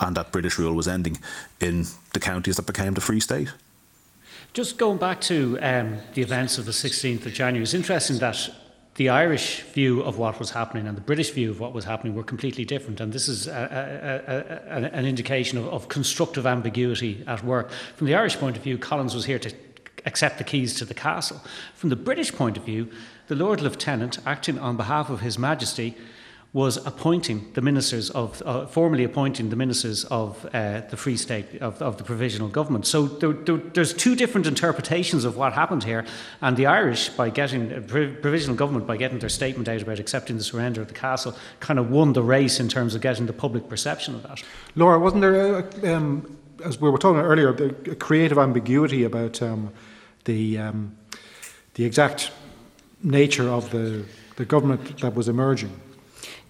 [0.00, 1.18] and that British rule was ending
[1.60, 3.52] in the counties that became the Free State.
[4.52, 8.50] Just going back to um, the events of the 16th of January, it's interesting that
[8.96, 12.14] the Irish view of what was happening and the British view of what was happening
[12.14, 13.00] were completely different.
[13.00, 17.70] And this is a, a, a, an indication of, of constructive ambiguity at work.
[17.96, 19.54] From the Irish point of view, Collins was here to
[20.04, 21.40] accept the keys to the castle.
[21.74, 22.90] From the British point of view,
[23.28, 25.96] the Lord Lieutenant, acting on behalf of His Majesty,
[26.52, 31.62] was appointing the ministers of, uh, formally appointing the ministers of uh, the Free State,
[31.62, 32.86] of, of, the provisional government.
[32.86, 36.04] So there, there, there's two different interpretations of what happened here,
[36.40, 37.80] and the Irish, by getting, uh,
[38.20, 41.78] provisional government, by getting their statement out about accepting the surrender of the castle, kind
[41.78, 44.42] of won the race in terms of getting the public perception of that.
[44.74, 49.72] Laura, wasn't there, a, um, as we were talking earlier, a creative ambiguity about um,
[50.24, 50.96] the, um,
[51.74, 52.32] the exact
[53.04, 55.70] nature of the, the government that was emerging?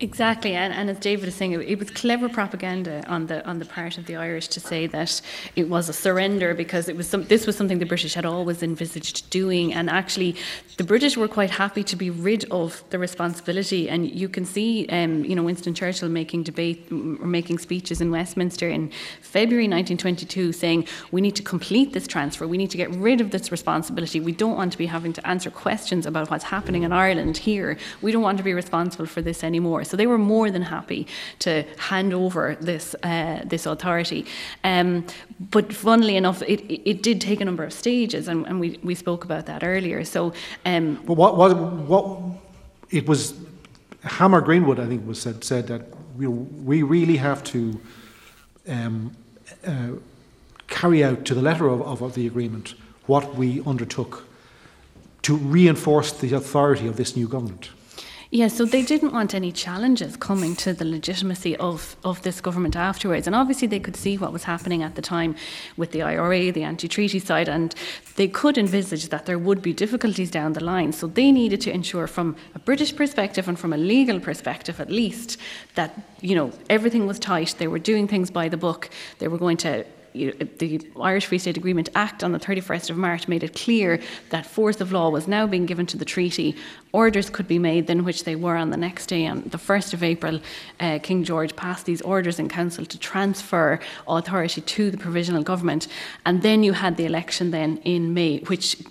[0.03, 3.59] Exactly, and, and as David is saying, it, it, was clever propaganda on the on
[3.59, 5.21] the part of the Irish to say that
[5.57, 8.63] it was a surrender because it was some, this was something the British had always
[8.63, 10.37] envisaged doing, and actually,
[10.79, 13.91] the British were quite happy to be rid of the responsibility.
[13.91, 18.11] And you can see, um, you know, Winston Churchill making debate or making speeches in
[18.11, 22.91] Westminster in February 1922, saying we need to complete this transfer, we need to get
[22.93, 24.19] rid of this responsibility.
[24.19, 27.77] We don't want to be having to answer questions about what's happening in Ireland here.
[28.01, 29.85] We don't want to be responsible for this anymore.
[29.91, 31.07] So they were more than happy
[31.41, 34.25] to hand over this uh, this authority.
[34.63, 35.05] Um,
[35.51, 38.95] but funnily enough, it, it did take a number of stages, and, and we, we
[38.95, 40.05] spoke about that earlier.
[40.05, 40.33] So,
[40.65, 42.21] um, but what, what what
[42.91, 43.35] it was
[44.05, 45.83] Hamar Greenwood, I think, was said said that
[46.17, 47.81] we we really have to.
[48.69, 49.17] Um,
[49.67, 49.89] uh,
[50.69, 52.75] carry out to the letter of, of, of the agreement
[53.07, 54.25] what we undertook
[55.23, 57.71] to reinforce the authority of this new government.
[58.33, 62.77] Yeah, so they didn't want any challenges coming to the legitimacy of, of this government
[62.77, 63.27] afterwards.
[63.27, 65.35] And obviously, they could see what was happening at the time
[65.77, 67.75] with the IRA, the anti treaty side, and
[68.15, 70.93] they could envisage that there would be difficulties down the line.
[70.93, 74.91] So they needed to ensure, from a British perspective and from a legal perspective at
[74.91, 75.37] least,
[75.75, 77.57] that you know everything was tight.
[77.59, 78.91] They were doing things by the book.
[79.19, 83.29] They were going to the Irish Free State Agreement Act on the 31st of March
[83.29, 86.57] made it clear that force of law was now being given to the treaty.
[86.93, 89.27] Orders could be made than which they were on the next day.
[89.27, 90.41] On the 1st of April,
[90.81, 95.87] uh, King George passed these orders in council to transfer authority to the provisional government.
[96.27, 98.83] And then you had the election then in May, which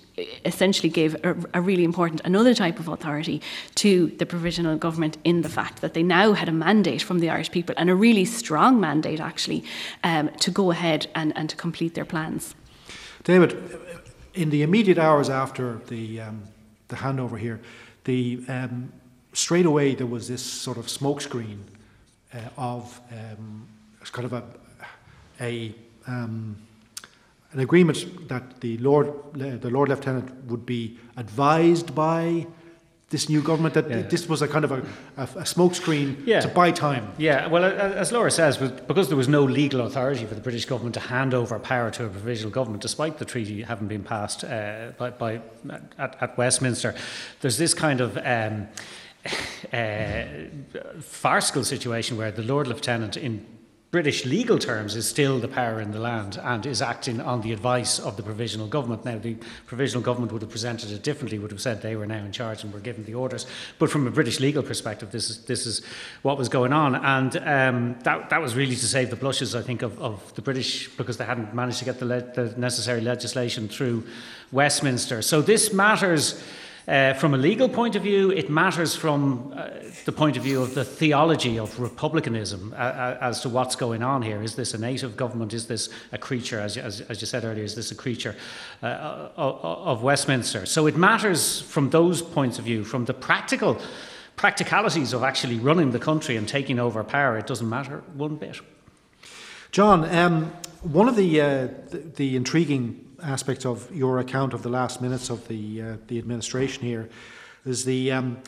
[0.44, 3.40] essentially gave a, a, really important another type of authority
[3.74, 7.30] to the provisional government in the fact that they now had a mandate from the
[7.30, 9.64] Irish people and a really strong mandate actually
[10.04, 12.54] um, to go ahead and, and to complete their plans.
[13.24, 13.78] David,
[14.34, 16.42] in the immediate hours after the um,
[16.88, 17.60] the handover here,
[18.10, 18.92] the um,
[19.32, 21.60] straight away there was this sort of smokescreen
[22.34, 23.68] uh, of um,
[24.12, 24.42] kind of a
[25.40, 25.74] a
[26.08, 26.56] um,
[27.52, 32.46] an agreement that the Lord, the Lord Lieutenant would be advised by
[33.10, 34.02] this new government that yeah.
[34.02, 34.76] this was a kind of a,
[35.16, 36.40] a, a smokescreen yeah.
[36.40, 37.12] to buy time.
[37.18, 40.94] Yeah, well, as Laura says, because there was no legal authority for the British government
[40.94, 44.92] to hand over power to a provisional government, despite the treaty having been passed uh,
[44.96, 45.40] by, by
[45.98, 46.94] at, at, Westminster,
[47.40, 48.16] there's this kind of.
[48.24, 48.68] Um,
[49.74, 50.24] uh,
[50.98, 53.46] farcical situation where the Lord Lieutenant, in
[53.90, 57.52] British legal terms is still the power in the land and is acting on the
[57.52, 59.04] advice of the provisional government.
[59.04, 62.24] Now, the provisional government would have presented it differently, would have said they were now
[62.24, 63.48] in charge and were given the orders.
[63.80, 65.82] But from a British legal perspective, this is, this is
[66.22, 66.94] what was going on.
[66.94, 70.42] And um, that, that was really to save the blushes, I think, of, of the
[70.42, 74.04] British because they hadn't managed to get the, le- the necessary legislation through
[74.52, 75.20] Westminster.
[75.20, 76.40] So this matters.
[76.88, 79.68] Uh, from a legal point of view, it matters from uh,
[80.06, 84.02] the point of view of the theology of republicanism uh, uh as to what's going
[84.02, 84.42] on here.
[84.42, 85.52] Is this a native government?
[85.52, 88.34] Is this a creature, as, as, as you said earlier, is this a creature
[88.82, 90.66] uh, of, Westminster?
[90.66, 93.78] So it matters from those points of view, from the practical
[94.36, 98.58] practicalities of actually running the country and taking over power, it doesn't matter one bit.
[99.70, 104.68] John, um, one of the, uh, the, the intriguing aspects of your account of the
[104.68, 107.08] last minutes of the uh, the administration here
[107.64, 108.38] is the um,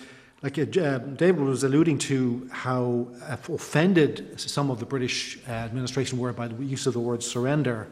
[0.42, 3.06] like uh, David was alluding to how
[3.48, 7.88] offended some of the British uh, administration were by the use of the word surrender.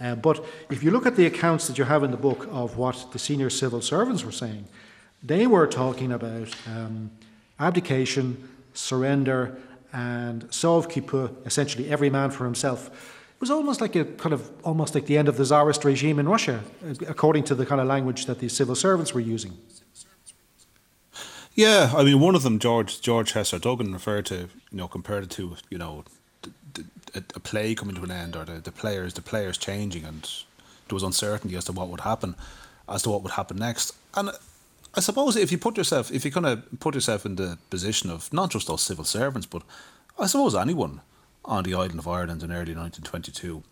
[0.00, 2.78] Uh, but if you look at the accounts that you have in the book of
[2.78, 4.64] what the senior civil servants were saying,
[5.22, 7.10] they were talking about um,
[7.58, 9.58] abdication, surrender,
[9.92, 13.19] and sauve qui peut, essentially every man for himself.
[13.40, 16.18] It was almost like a kind of almost like the end of the Tsarist regime
[16.18, 16.60] in Russia,
[17.08, 19.56] according to the kind of language that the civil servants were using.
[21.54, 24.34] Yeah, I mean, one of them, George George Chester Duggan, referred to,
[24.70, 26.04] you know, compared it to, you know,
[27.14, 30.22] a, a play coming to an end or the, the players the players changing, and
[30.88, 32.34] there was uncertainty as to what would happen,
[32.90, 33.94] as to what would happen next.
[34.14, 34.32] And
[34.94, 38.10] I suppose if you put yourself, if you kind of put yourself in the position
[38.10, 39.62] of not just those civil servants, but
[40.18, 41.00] I suppose anyone
[41.44, 43.62] on the island of Ireland in early 1922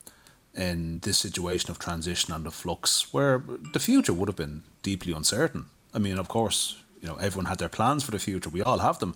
[0.55, 5.13] in this situation of transition and of flux where the future would have been deeply
[5.13, 5.67] uncertain.
[5.95, 8.51] I mean, of course, you know, everyone had their plans for the future.
[8.51, 9.15] We all have them.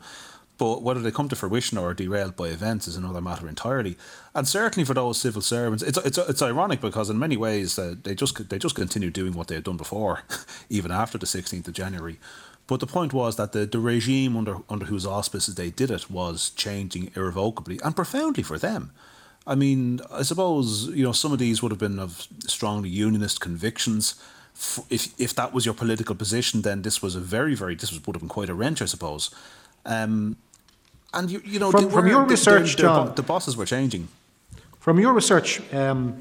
[0.58, 3.96] But whether they come to fruition or are derailed by events is another matter entirely.
[4.34, 7.96] And certainly for those civil servants, it's it's it's ironic because in many ways uh,
[8.00, 10.22] they just they just continue doing what they had done before,
[10.68, 12.20] even after the sixteenth of January.
[12.66, 16.10] But the point was that the, the regime under, under whose auspices they did it
[16.10, 18.92] was changing irrevocably and profoundly for them.
[19.46, 23.40] I mean, I suppose, you know, some of these would have been of strongly unionist
[23.40, 24.14] convictions.
[24.88, 28.14] If, if that was your political position, then this was a very, very, this would
[28.14, 29.34] have been quite a wrench, I suppose.
[29.84, 30.36] Um,
[31.12, 34.06] and, you, you know, from, from your research, the, John, the bosses were changing.
[34.78, 36.20] From your research, um,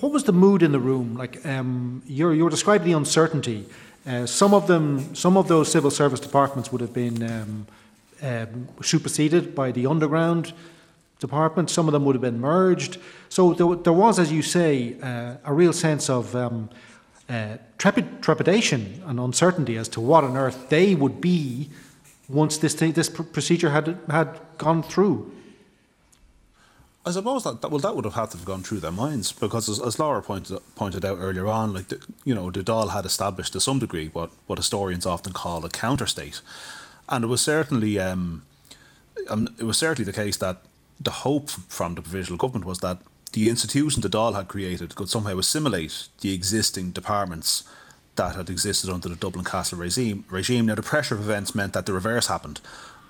[0.00, 1.16] what was the mood in the room?
[1.16, 3.66] Like, um, you're, you're describing the uncertainty.
[4.06, 7.66] Uh, some of them, some of those civil service departments would have been um,
[8.22, 8.46] uh,
[8.82, 10.52] superseded by the underground
[11.20, 11.70] department.
[11.70, 12.98] Some of them would have been merged.
[13.28, 16.68] So there, there was, as you say, uh, a real sense of um,
[17.28, 21.70] uh, trepid, trepidation and uncertainty as to what on earth they would be
[22.28, 25.30] once this thing, this procedure had had gone through.
[27.04, 29.32] I suppose that, that well that would have had to have gone through their minds
[29.32, 32.90] because as, as Laura pointed pointed out earlier on, like the, you know, the Dáil
[32.90, 36.40] had established to some degree what, what historians often call a counter state,
[37.08, 38.42] and it was certainly um,
[39.16, 40.58] it was certainly the case that
[41.00, 42.98] the hope from the provisional government was that
[43.32, 47.64] the institution the Dáil had created could somehow assimilate the existing departments
[48.14, 50.24] that had existed under the Dublin Castle regime.
[50.30, 50.66] Regime.
[50.66, 52.60] Now the pressure of events meant that the reverse happened,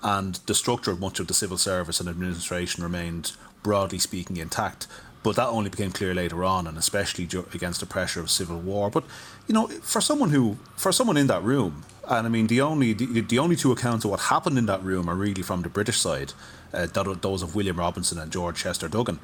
[0.01, 3.33] and the structure of much of the civil service and administration remained
[3.63, 4.87] broadly speaking, intact.
[5.23, 8.91] But that only became clear later on, and especially against the pressure of civil war.
[8.91, 9.05] But
[9.47, 12.91] you know, for someone who, for someone in that room, and I mean, the only
[12.91, 15.69] the, the only two accounts of what happened in that room are really from the
[15.69, 16.33] British side,
[16.73, 19.19] uh, those of William Robinson and George Chester Duggan.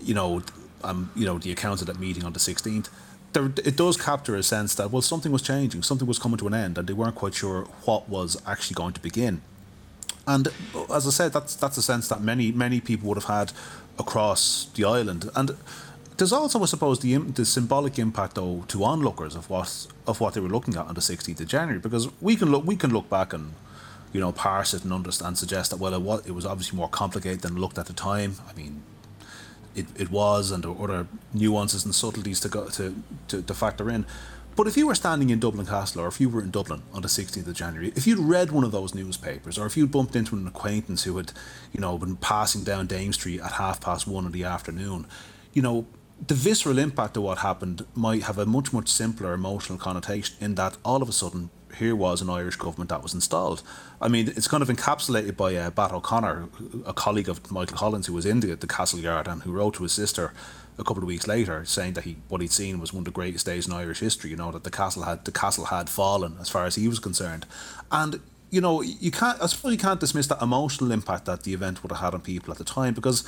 [0.00, 0.42] You know,
[0.82, 2.88] um, you know, the accounts of that meeting on the 16th,
[3.32, 6.46] there, it does capture a sense that, well, something was changing, something was coming to
[6.46, 9.42] an end, and they weren't quite sure what was actually going to begin.
[10.26, 10.48] And
[10.92, 13.52] as I said, that's that's a sense that many many people would have had
[13.98, 15.30] across the island.
[15.34, 15.56] And
[16.16, 20.34] there's also, I suppose, the the symbolic impact though to onlookers of what of what
[20.34, 22.90] they were looking at on the 16th of January, because we can look we can
[22.90, 23.52] look back and
[24.12, 26.88] you know parse it and understand, suggest that well it was, it was obviously more
[26.88, 28.36] complicated than looked at the time.
[28.48, 28.82] I mean,
[29.76, 32.96] it, it was, and there were other nuances and subtleties to go to,
[33.28, 34.06] to, to factor in.
[34.56, 37.02] But if you were standing in Dublin Castle or if you were in Dublin on
[37.02, 40.16] the 16th of January, if you'd read one of those newspapers or if you'd bumped
[40.16, 41.32] into an acquaintance who had,
[41.74, 45.06] you know, been passing down Dame Street at half past one in the afternoon,
[45.52, 45.86] you know,
[46.26, 50.54] the visceral impact of what happened might have a much, much simpler emotional connotation in
[50.54, 53.62] that all of a sudden here was an Irish government that was installed.
[54.00, 56.48] I mean, it's kind of encapsulated by uh, Bat O'Connor,
[56.86, 59.74] a colleague of Michael Collins who was in the, the Castle Yard and who wrote
[59.74, 60.32] to his sister
[60.78, 63.10] a couple of weeks later, saying that he what he'd seen was one of the
[63.10, 64.30] greatest days in Irish history.
[64.30, 66.98] You know that the castle had the castle had fallen as far as he was
[66.98, 67.46] concerned,
[67.90, 68.20] and
[68.50, 69.40] you know you can't.
[69.42, 72.20] I suppose you can't dismiss that emotional impact that the event would have had on
[72.20, 73.24] people at the time because.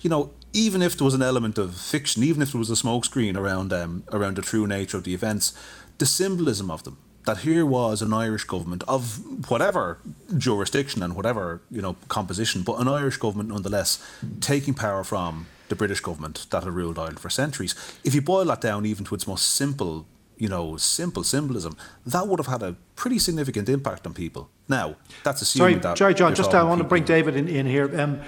[0.00, 2.74] You know, even if there was an element of fiction, even if there was a
[2.74, 5.56] smokescreen around um, around the true nature of the events,
[5.98, 9.98] the symbolism of them, that here was an Irish government of whatever
[10.36, 14.04] jurisdiction and whatever you know composition, but an Irish government nonetheless
[14.40, 17.74] taking power from the British government that had ruled Ireland for centuries.
[18.04, 20.06] If you boil that down even to its most simple,
[20.36, 24.48] you know, simple symbolism, that would have had a pretty significant impact on people.
[24.68, 25.98] Now, that's assuming sorry, that.
[25.98, 27.04] Sorry, John, just I want to bring.
[27.04, 28.00] David in, in here.
[28.00, 28.20] Um,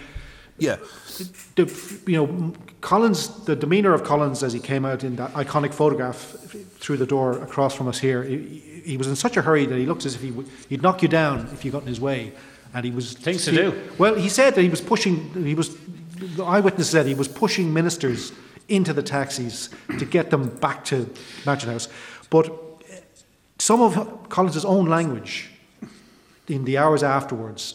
[0.59, 0.77] Yeah.
[1.57, 1.67] the,
[2.07, 6.17] you know, Collins, the demeanour of Collins as he came out in that iconic photograph
[6.79, 9.77] through the door across from us here, he, he was in such a hurry that
[9.77, 12.01] he looked as if he would, he'd knock you down if you got in his
[12.01, 12.33] way.
[12.73, 13.73] And he was Things to do.
[13.99, 15.31] Well, he said that he was pushing.
[15.45, 15.77] He was
[16.17, 18.33] the eyewitness said he was pushing ministers
[18.69, 21.09] into the taxis to get them back to
[21.45, 21.89] Mansion House.
[22.31, 22.53] But
[23.59, 25.51] some of Collins's own language
[26.49, 27.75] in the hours afterwards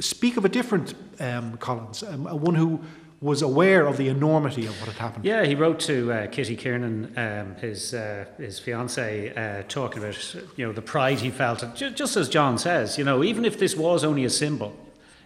[0.00, 2.80] speak of a different um, Collins, um, one who
[3.20, 5.24] was aware of the enormity of what had happened.
[5.24, 10.34] Yeah, he wrote to uh, Kitty Kiernan, um, his uh, his fiance, uh, talking about
[10.56, 11.62] you know the pride he felt.
[11.62, 14.76] And Just as John says, you know, even if this was only a symbol,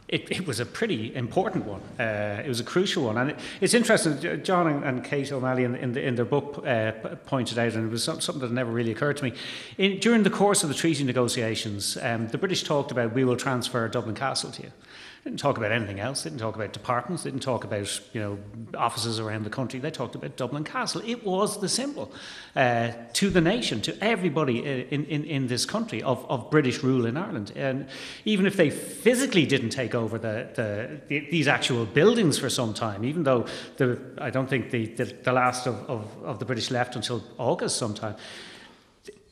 [0.09, 1.83] it, it was a pretty important one.
[2.01, 4.43] Uh, it was a crucial one, and it, it's interesting.
[4.43, 6.93] John and, and Kate O'Malley in, in, the, in their book uh,
[7.27, 9.35] pointed out, and it was some- something that never really occurred to me.
[9.77, 13.37] In, during the course of the treaty negotiations, um, the British talked about we will
[13.37, 14.73] transfer Dublin Castle to you.
[15.29, 16.23] Didn't talk about anything else.
[16.23, 17.25] Didn't talk about departments.
[17.25, 18.39] Didn't talk about you know
[18.75, 19.79] offices around the country.
[19.79, 21.03] They talked about Dublin Castle.
[21.05, 22.11] It was the symbol
[22.57, 27.05] uh, to the nation, to everybody in, in, in this country of, of British rule
[27.05, 27.53] in Ireland.
[27.57, 27.89] And
[28.25, 32.73] even if they physically didn't take over the, the, the these actual buildings for some
[32.73, 33.45] time, even though
[33.77, 37.23] the I don't think the, the, the last of, of, of the British left until
[37.37, 38.17] August sometime.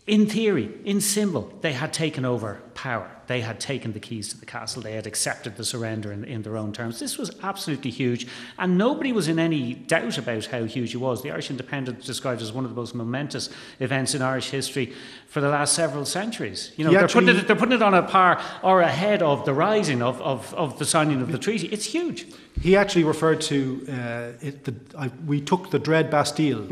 [0.06, 3.10] In theory, in symbol, they had taken over power.
[3.26, 4.80] They had taken the keys to the castle.
[4.80, 7.00] They had accepted the surrender in, in their own terms.
[7.00, 11.24] This was absolutely huge, and nobody was in any doubt about how huge it was.
[11.24, 13.50] The Irish Independent's described as one of the most momentous
[13.80, 14.92] events in Irish history
[15.26, 16.70] for the last several centuries.
[16.76, 19.24] You know, He they're, actually- putting it, they're putting it on a par or ahead
[19.24, 21.66] of the rising of, of, of the signing of the treaty.
[21.72, 22.28] It's huge.
[22.60, 24.62] He actually referred to uh, it.
[24.66, 26.64] The, I, we took the Dread Bastille.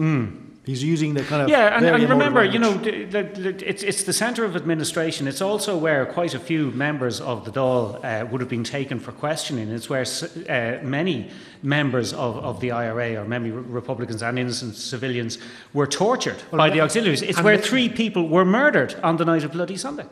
[0.66, 3.82] He's using the kind of Yeah, and, and remember, you know, the, the, the, it's,
[3.82, 5.28] it's the centre of administration.
[5.28, 8.98] It's also where quite a few members of the Dáil uh, would have been taken
[8.98, 9.68] for questioning.
[9.68, 10.06] It's where
[10.48, 11.30] uh, many
[11.62, 15.36] members of, of the IRA, or many Republicans and innocent civilians,
[15.74, 17.20] were tortured by the auxiliaries.
[17.20, 20.06] It's where three people were murdered on the night of Bloody Sunday.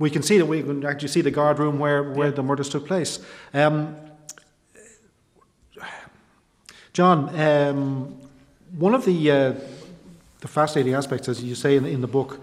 [0.00, 2.68] we can see that we can actually see the guard room where, where the murders
[2.68, 3.20] took place.
[3.54, 3.96] Um,
[6.92, 8.27] John, um,
[8.76, 9.54] one of the uh,
[10.40, 12.40] the fascinating aspects, as you say in, in the book,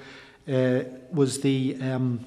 [0.48, 2.26] uh, was the um,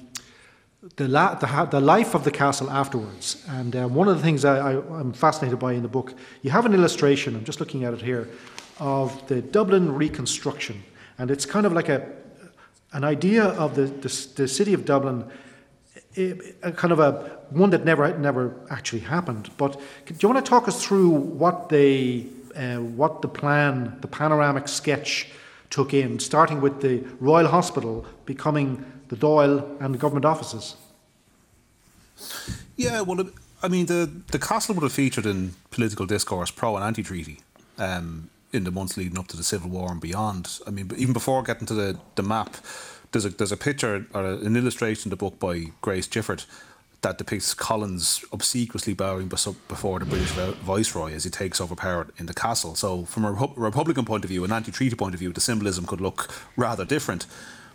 [0.95, 3.45] the, la- the, ha- the life of the castle afterwards.
[3.49, 6.65] And uh, one of the things I, I'm fascinated by in the book, you have
[6.65, 7.35] an illustration.
[7.35, 8.29] I'm just looking at it here
[8.79, 10.83] of the Dublin reconstruction,
[11.17, 12.07] and it's kind of like a
[12.93, 15.29] an idea of the the, the city of Dublin
[16.17, 16.33] a,
[16.63, 19.49] a kind of a one that never never actually happened.
[19.57, 24.07] But do you want to talk us through what they uh, what the plan, the
[24.07, 25.27] panoramic sketch
[25.69, 30.75] took in, starting with the Royal Hospital becoming the Dáil and the government offices?
[32.75, 33.29] Yeah, well,
[33.61, 37.39] I mean, the, the castle would have featured in political discourse pro and anti treaty
[37.77, 40.59] um, in the months leading up to the Civil War and beyond.
[40.65, 42.55] I mean, even before getting to the, the map,
[43.11, 46.43] there's a, there's a picture or an illustration in the book by Grace Gifford
[47.01, 52.25] that depicts Collins obsequiously bowing before the British Viceroy as he takes over power in
[52.25, 52.75] the castle.
[52.75, 55.85] So, from a Republican point of view, an anti treaty point of view, the symbolism
[55.85, 57.25] could look rather different.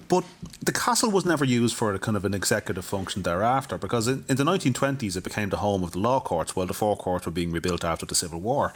[0.09, 0.25] But
[0.63, 4.25] the castle was never used for a kind of an executive function thereafter, because in,
[4.29, 7.25] in the 1920s it became the home of the law courts, while the four courts
[7.25, 8.75] were being rebuilt after the Civil War.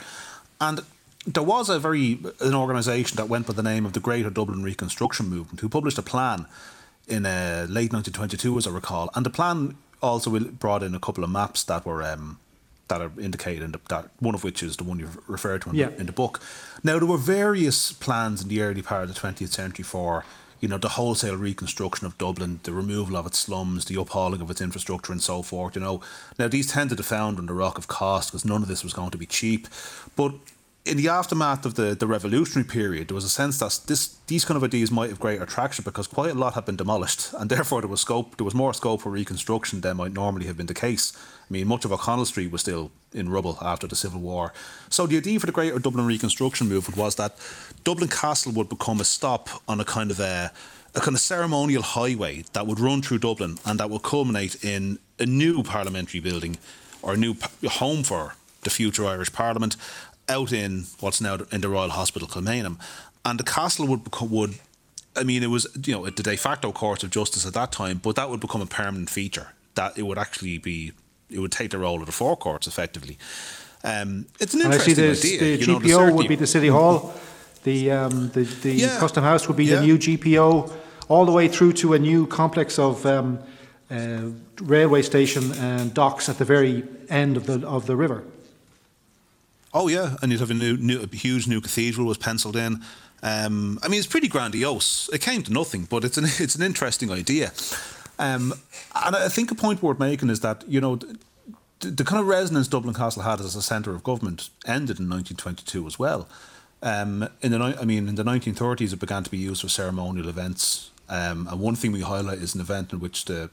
[0.60, 0.80] And
[1.26, 4.62] there was a very an organisation that went by the name of the Greater Dublin
[4.62, 6.46] Reconstruction Movement, who published a plan
[7.06, 11.00] in uh, late 1922, as I recall, and the plan also we brought in a
[11.00, 12.38] couple of maps that were um,
[12.88, 15.70] that are indicated in the, that one of which is the one you've referred to
[15.70, 15.88] in, yeah.
[15.88, 16.40] the, in the book.
[16.82, 20.24] Now there were various plans in the early part of the 20th century for
[20.60, 24.50] you know, the wholesale reconstruction of Dublin, the removal of its slums, the uphauling of
[24.50, 25.76] its infrastructure, and so forth.
[25.76, 26.00] You know,
[26.38, 28.92] now these tended to found on the rock of cost because none of this was
[28.92, 29.68] going to be cheap.
[30.16, 30.32] But
[30.88, 34.44] in the aftermath of the, the revolutionary period, there was a sense that this these
[34.44, 37.50] kind of ideas might have greater traction because quite a lot had been demolished, and
[37.50, 40.66] therefore there was scope there was more scope for reconstruction than might normally have been
[40.66, 41.12] the case.
[41.16, 44.52] I mean, much of O'Connell Street was still in rubble after the Civil War.
[44.90, 47.36] So the idea for the Greater Dublin Reconstruction movement was that
[47.84, 50.52] Dublin Castle would become a stop on a kind of a
[50.94, 54.98] a kind of ceremonial highway that would run through Dublin and that would culminate in
[55.18, 56.56] a new parliamentary building
[57.02, 57.36] or a new
[57.68, 59.76] home for the future Irish Parliament
[60.28, 62.78] out in what's now in the Royal Hospital Kilmainham,
[63.24, 64.54] and the castle would become, would.
[65.16, 67.98] I mean, it was you know the de facto courts of justice at that time,
[67.98, 69.48] but that would become a permanent feature.
[69.74, 70.92] That it would actually be,
[71.30, 73.18] it would take the role of the four courts effectively.
[73.84, 75.66] Um, it's an and interesting I see the, idea.
[75.66, 77.14] The GPO know, would be the city hall.
[77.64, 78.98] The um, the, the yeah.
[78.98, 79.76] custom house would be yeah.
[79.76, 80.72] the new GPO,
[81.08, 83.38] all the way through to a new complex of um,
[83.90, 84.22] uh,
[84.60, 88.24] railway station and docks at the very end of the of the river.
[89.74, 92.82] Oh yeah, and you'd have a new, new a huge new cathedral was penciled in.
[93.22, 95.10] Um, I mean, it's pretty grandiose.
[95.12, 97.52] It came to nothing, but it's an it's an interesting idea.
[98.18, 98.54] Um,
[98.94, 100.96] and I think a point worth making is that you know
[101.80, 105.08] the, the kind of resonance Dublin Castle had as a centre of government ended in
[105.08, 106.28] 1922 as well.
[106.82, 110.28] Um, in the I mean, in the 1930s, it began to be used for ceremonial
[110.28, 110.90] events.
[111.08, 113.50] Um, and one thing we highlight is an event in which the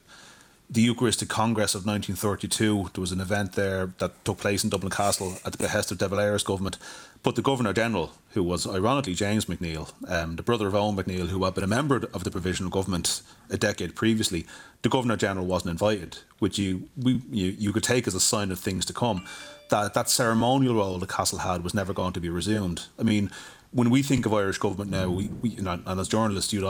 [0.69, 2.89] the Eucharistic Congress of 1932.
[2.93, 5.97] There was an event there that took place in Dublin Castle at the behest of
[5.97, 6.77] De Valera's government.
[7.23, 11.29] But the Governor General, who was ironically James McNeill, um, the brother of Eoin MacNeill,
[11.29, 14.45] who had been a member of the provisional government a decade previously,
[14.81, 18.51] the Governor General wasn't invited, which you, we, you, you could take as a sign
[18.51, 19.25] of things to come.
[19.69, 22.85] That, that ceremonial role the castle had was never going to be resumed.
[22.99, 23.31] I mean,
[23.71, 26.61] when we think of Irish government now, we, we and as journalists, you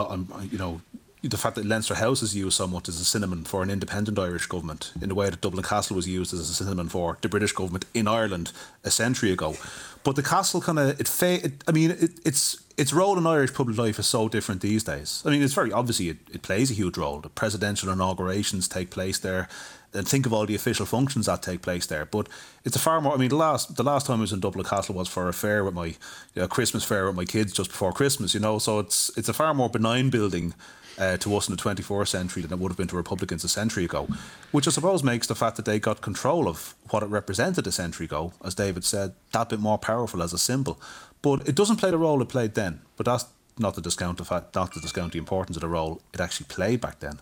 [0.50, 0.80] you know,
[1.28, 4.46] the fact that Leinster House is used somewhat as a synonym for an independent Irish
[4.46, 7.52] government, in the way that Dublin Castle was used as a synonym for the British
[7.52, 8.52] government in Ireland
[8.84, 9.56] a century ago.
[10.04, 13.26] But the castle kind of it, fa- it, I mean, it, it's its role in
[13.26, 15.22] Irish public life is so different these days.
[15.26, 17.20] I mean, it's very obviously it, it plays a huge role.
[17.20, 19.48] The presidential inaugurations take place there,
[19.92, 22.04] and think of all the official functions that take place there.
[22.04, 22.28] But
[22.64, 23.14] it's a far more.
[23.14, 25.32] I mean, the last the last time I was in Dublin Castle was for a
[25.32, 25.96] fair with my you
[26.36, 28.34] know, Christmas fair with my kids just before Christmas.
[28.34, 30.54] You know, so it's it's a far more benign building
[30.98, 33.48] uh, to us in the 24th century than it would have been to Republicans a
[33.48, 34.08] century ago,
[34.52, 37.72] which I suppose makes the fact that they got control of what it represented a
[37.72, 40.80] century ago, as David said, that bit more powerful as a symbol.
[41.22, 42.80] But it doesn't play the role it played then.
[42.96, 43.26] But that's
[43.58, 46.46] not to discount the fact, not to discount the importance of the role it actually
[46.46, 47.20] played back then.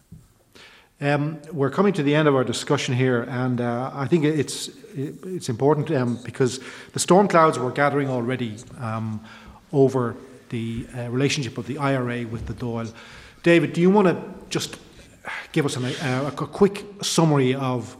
[1.00, 4.70] Um, we're coming to the end of our discussion here, and uh, I think it's
[4.94, 6.60] it's important um, because
[6.92, 9.20] the storm clouds were gathering already um,
[9.72, 10.14] over
[10.50, 12.92] the uh, relationship of the IRA with the Dáil.
[13.44, 14.16] David, do you want to
[14.48, 14.78] just
[15.52, 17.94] give us an, uh, a quick summary of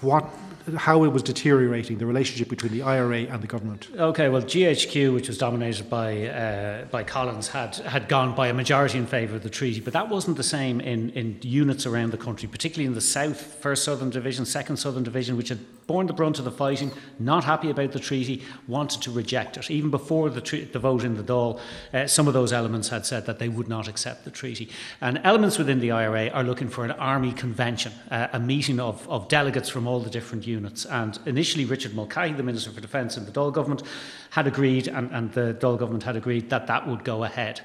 [0.00, 0.28] what
[0.76, 3.88] how it was deteriorating the relationship between the IRA and the government.
[3.96, 8.54] Okay, well, GHQ, which was dominated by uh, by Collins, had had gone by a
[8.54, 12.10] majority in favour of the treaty, but that wasn't the same in in units around
[12.12, 15.58] the country, particularly in the south, First Southern Division, Second Southern Division, which had
[15.88, 19.70] borne the brunt of the fighting, not happy about the treaty, wanted to reject it.
[19.70, 21.58] Even before the, tre- the vote in the Dáil,
[21.94, 24.68] uh, some of those elements had said that they would not accept the treaty.
[25.00, 29.08] And elements within the IRA are looking for an army convention, uh, a meeting of,
[29.08, 30.57] of delegates from all the different units.
[30.58, 30.84] units.
[30.86, 33.82] And initially, Richard Mulcahy, the Minister for Defence in the Dáil government,
[34.30, 37.60] had agreed, and, and the Dáil government had agreed, that that would go ahead.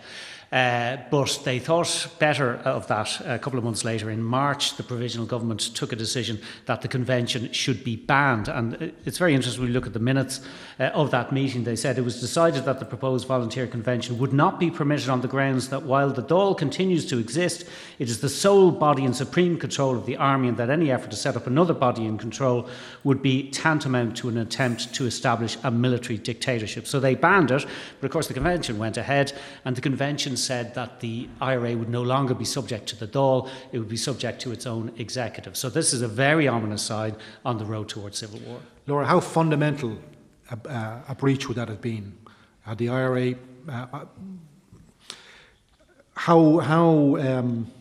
[0.54, 4.12] Uh, but they thought better of that a couple of months later.
[4.12, 8.48] In March, the provisional government took a decision that the convention should be banned.
[8.50, 9.64] And it's very interesting.
[9.64, 10.42] We look at the minutes
[10.80, 11.64] uh, of that meeting.
[11.64, 15.22] They said it was decided that the proposed volunteer convention would not be permitted on
[15.22, 17.66] the grounds that while the Dáil continues to exist,
[17.98, 21.10] it is the sole body in supreme control of the army, and that any effort
[21.10, 22.70] to set up another body in control
[23.04, 26.86] would be tantamount to an attempt to establish a military dictatorship.
[26.86, 27.66] So they banned it.
[28.00, 29.34] But of course, the convention went ahead,
[29.66, 33.50] and the convention said that the IRA would no longer be subject to the Dáil,
[33.72, 35.56] it would be subject to its own executive.
[35.56, 37.16] So this is a very ominous sign
[37.46, 38.60] on the road towards civil war.
[38.88, 39.98] Laura, how fundamental
[40.52, 42.18] a, uh, a breach would that have been?
[42.62, 43.36] Had the IRA,
[43.68, 44.06] uh, uh,
[46.16, 47.72] how, how, um,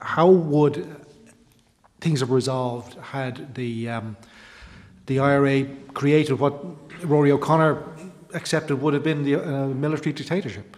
[0.00, 0.96] how would
[2.00, 4.16] things have resolved had the, um,
[5.06, 5.64] the IRA
[5.94, 6.54] created what
[7.04, 7.82] Rory O'Connor
[8.34, 10.76] accepted would have been the uh, military dictatorship?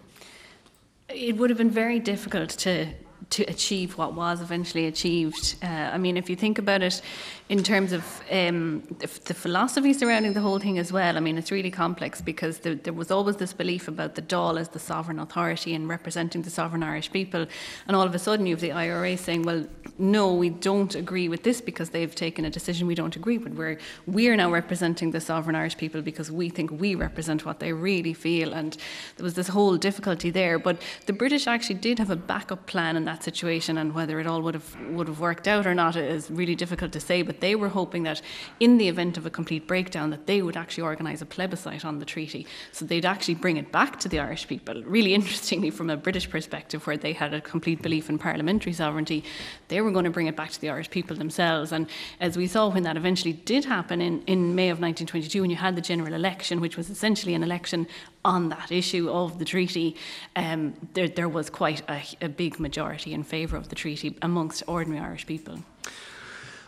[1.26, 2.86] It would have been very difficult to
[3.30, 5.56] to achieve what was eventually achieved.
[5.62, 7.00] Uh, I mean, if you think about it
[7.48, 11.36] in terms of um, the, the, philosophy surrounding the whole thing as well, I mean,
[11.36, 14.78] it's really complex because there, there, was always this belief about the Dáil as the
[14.78, 17.46] sovereign authority and representing the sovereign Irish people.
[17.86, 19.66] And all of a sudden, you have the IRA saying, well,
[19.98, 23.52] no, we don't agree with this because they've taken a decision we don't agree with.
[23.54, 27.72] We're, we're now representing the sovereign Irish people because we think we represent what they
[27.72, 28.54] really feel.
[28.54, 28.76] And
[29.16, 30.58] there was this whole difficulty there.
[30.58, 34.26] But the British actually did have a backup plan in that situation, and whether it
[34.26, 37.22] all would have, would have worked out or not is really difficult to say.
[37.22, 38.22] But but they were hoping that
[38.60, 41.98] in the event of a complete breakdown that they would actually organise a plebiscite on
[41.98, 45.90] the treaty so they'd actually bring it back to the Irish people really interestingly from
[45.90, 49.24] a British perspective where they had a complete belief in parliamentary sovereignty
[49.66, 51.88] they were going to bring it back to the Irish people themselves and
[52.20, 55.56] as we saw when that eventually did happen in, in May of 1922 when you
[55.56, 57.88] had the general election which was essentially an election
[58.24, 59.96] on that issue of the treaty,
[60.36, 64.62] um, there, there was quite a, a big majority in favour of the treaty amongst
[64.66, 65.58] ordinary Irish people.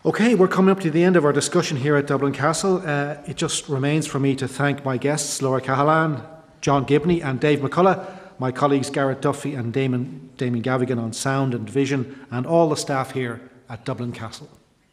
[0.04, 2.80] Okay, we're coming up to the end of our discussion here at Dublin Castle.
[2.84, 6.24] Uh, it just remains for me to thank my guests, Laura Cahillane,
[6.60, 8.06] John Gibney, and Dave McCullagh,
[8.38, 12.76] my colleagues Garrett Duffy and Damon, Damon Gavigan on sound and vision, and all the
[12.76, 14.48] staff here at Dublin Castle.